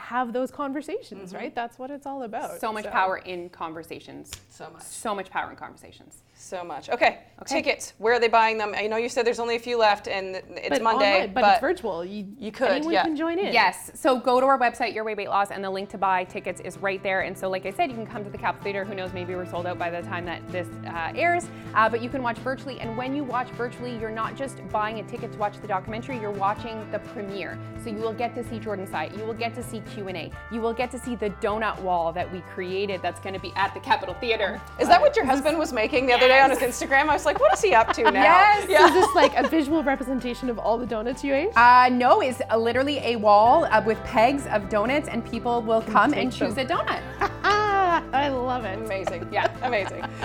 have 0.02 0.34
those 0.34 0.52
conversations, 0.52 1.30
mm-hmm. 1.30 1.38
right? 1.38 1.56
That's 1.56 1.80
what 1.80 1.92
it's 1.92 2.06
all 2.06 2.24
about. 2.24 2.60
So 2.60 2.74
much 2.74 2.86
power 2.86 3.18
in 3.18 3.50
conversations. 3.50 4.32
So 4.50 4.70
much. 4.74 4.84
So 4.84 5.16
much 5.16 5.30
power 5.30 5.50
in 5.52 5.56
conversations. 5.56 6.24
So 6.42 6.64
much. 6.64 6.90
Okay. 6.90 7.20
Okay. 7.44 7.56
Tickets. 7.56 7.94
Where 7.98 8.14
are 8.14 8.20
they 8.20 8.28
buying 8.28 8.58
them? 8.58 8.74
I 8.76 8.86
know 8.88 8.98
you 8.98 9.10
said 9.10 9.26
there's 9.26 9.40
only 9.40 9.56
a 9.56 9.60
few 9.60 9.78
left, 9.78 10.08
and 10.08 10.36
it's 10.36 10.70
But 10.70 10.82
Monday, 10.82 11.14
online- 11.14 11.34
but, 11.34 11.54
it's 11.54 11.62
virtual. 11.62 12.06
You, 12.06 12.28
you 12.38 12.52
could, 12.52 12.70
Anyone 12.70 12.94
yeah. 12.94 13.04
can 13.04 13.16
join 13.16 13.40
in. 13.40 13.52
Yes. 13.54 13.92
So 13.96 14.20
go 14.20 14.40
to 14.40 14.46
our 14.46 14.60
website, 14.60 14.94
Your 14.94 15.04
Way 15.04 15.16
Weight 15.16 15.30
Loss, 15.30 15.50
and 15.52 15.64
the 15.64 15.70
link 15.70 15.90
to 15.90 15.98
buy 15.98 16.24
tickets 16.24 16.62
is 16.62 16.78
right 16.78 17.02
there. 17.02 17.22
And 17.22 17.38
so, 17.38 17.50
like 17.50 17.66
I 17.66 17.72
said, 17.72 17.90
you 17.90 17.96
can 17.96 18.06
come 18.06 18.24
to 18.24 18.30
the 18.30 18.38
Capitol 18.38 18.64
Theater. 18.64 18.86
Who 18.86 18.96
knows? 18.96 19.14
Maybe 19.14 19.34
we're 19.34 19.50
sold 19.50 19.66
out 19.66 19.80
by 19.80 19.90
the 19.90 20.02
time 20.02 20.26
that 20.26 20.48
this 20.52 20.68
uh, 20.88 21.14
airs. 21.16 21.48
Uh, 21.74 21.90
but 21.90 22.02
you 22.02 22.10
can 22.10 22.22
watch 22.22 22.38
virtually. 22.40 22.80
And 22.80 22.98
when 22.98 23.16
you 23.16 23.24
watch 23.24 23.50
virtually, 23.52 23.98
you're 23.98 24.12
not 24.12 24.36
just 24.36 24.68
buying 24.70 25.00
a 25.00 25.04
ticket 25.04 25.32
to 25.32 25.38
watch 25.38 25.60
the 25.62 25.68
documentary. 25.68 26.20
You're 26.20 26.32
watching 26.32 26.90
the 26.92 27.00
premiere. 27.00 27.58
So 27.84 27.90
you 27.90 27.98
will 27.98 28.14
get 28.14 28.36
to 28.36 28.44
see 28.44 28.60
Jordan 28.60 28.86
Syatt. 28.88 29.18
You 29.18 29.26
will 29.26 29.34
get 29.34 29.56
to 29.56 29.64
see 29.64 29.82
Q 29.94 30.08
and 30.10 30.18
A. 30.18 30.32
You 30.52 30.62
will 30.62 30.74
get 30.74 30.92
to 30.92 31.00
see 31.00 31.16
the 31.16 31.30
donut 31.42 31.80
wall 31.82 32.12
that 32.14 32.32
we 32.32 32.42
created. 32.54 33.02
That's 33.02 33.20
going 33.20 33.34
to 33.34 33.40
be 33.40 33.52
at 33.56 33.74
the 33.74 33.80
Capitol 33.80 34.16
Theater. 34.16 34.62
Is 34.80 34.88
that 34.88 35.02
what 35.02 35.16
your 35.16 35.26
husband 35.26 35.58
was 35.58 35.74
making 35.74 36.06
the 36.06 36.14
other 36.14 36.28
day 36.28 36.31
on 36.40 36.50
his 36.50 36.60
Instagram? 36.60 37.10
I 37.10 37.14
was 37.14 37.26
like, 37.26 37.40
what 37.40 37.54
is 37.54 37.62
he 37.62 37.74
up 37.74 37.92
to 37.94 38.04
now? 38.04 38.12
Yes. 38.24 38.68
Yeah. 38.70 38.88
Is 38.88 38.94
this 38.94 39.16
like 39.16 39.36
a 39.36 39.48
visual 39.48 39.84
representation 39.84 40.50
of 40.50 40.58
all 40.58 40.78
the 40.78 40.86
donuts 40.86 41.24
you 41.24 41.34
ate? 41.34 41.50
Uh, 41.58 41.90
no, 41.92 42.22
it's 42.22 42.42
a, 42.50 42.58
literally 42.58 43.00
a 43.00 43.16
wall 43.18 43.66
uh, 43.66 43.82
with 43.86 44.02
pegs 44.04 44.46
of 44.48 44.70
donuts, 44.70 45.08
and 45.08 45.26
people 45.30 45.62
will 45.62 45.82
come 45.82 46.14
and 46.14 46.32
choose 46.32 46.56
them. 46.56 46.68
a 46.68 46.74
donut. 46.74 47.02
ah, 47.44 48.04
I 48.14 48.30
love 48.30 48.66
it. 48.66 48.80
Amazing. 48.80 49.28
Yeah. 49.32 49.54
Amazing. 49.64 50.04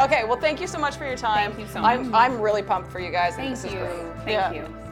okay, 0.00 0.24
well, 0.24 0.36
thank 0.40 0.60
you 0.60 0.66
so 0.66 0.78
much 0.78 0.96
for 0.96 1.06
your 1.06 1.16
time. 1.16 1.52
Thank 1.52 1.68
you 1.68 1.72
so 1.72 1.80
much. 1.82 1.98
I'm. 1.98 2.14
I'm 2.14 2.40
really 2.40 2.62
pumped 2.62 2.90
for 2.90 3.00
you 3.00 3.10
guys. 3.10 3.36
Thank 3.36 3.50
this 3.50 3.64
is 3.64 3.72
you. 3.72 3.78
great. 3.78 3.96
Thank 4.24 4.28
Yeah. 4.30 4.52
you. 4.52 4.89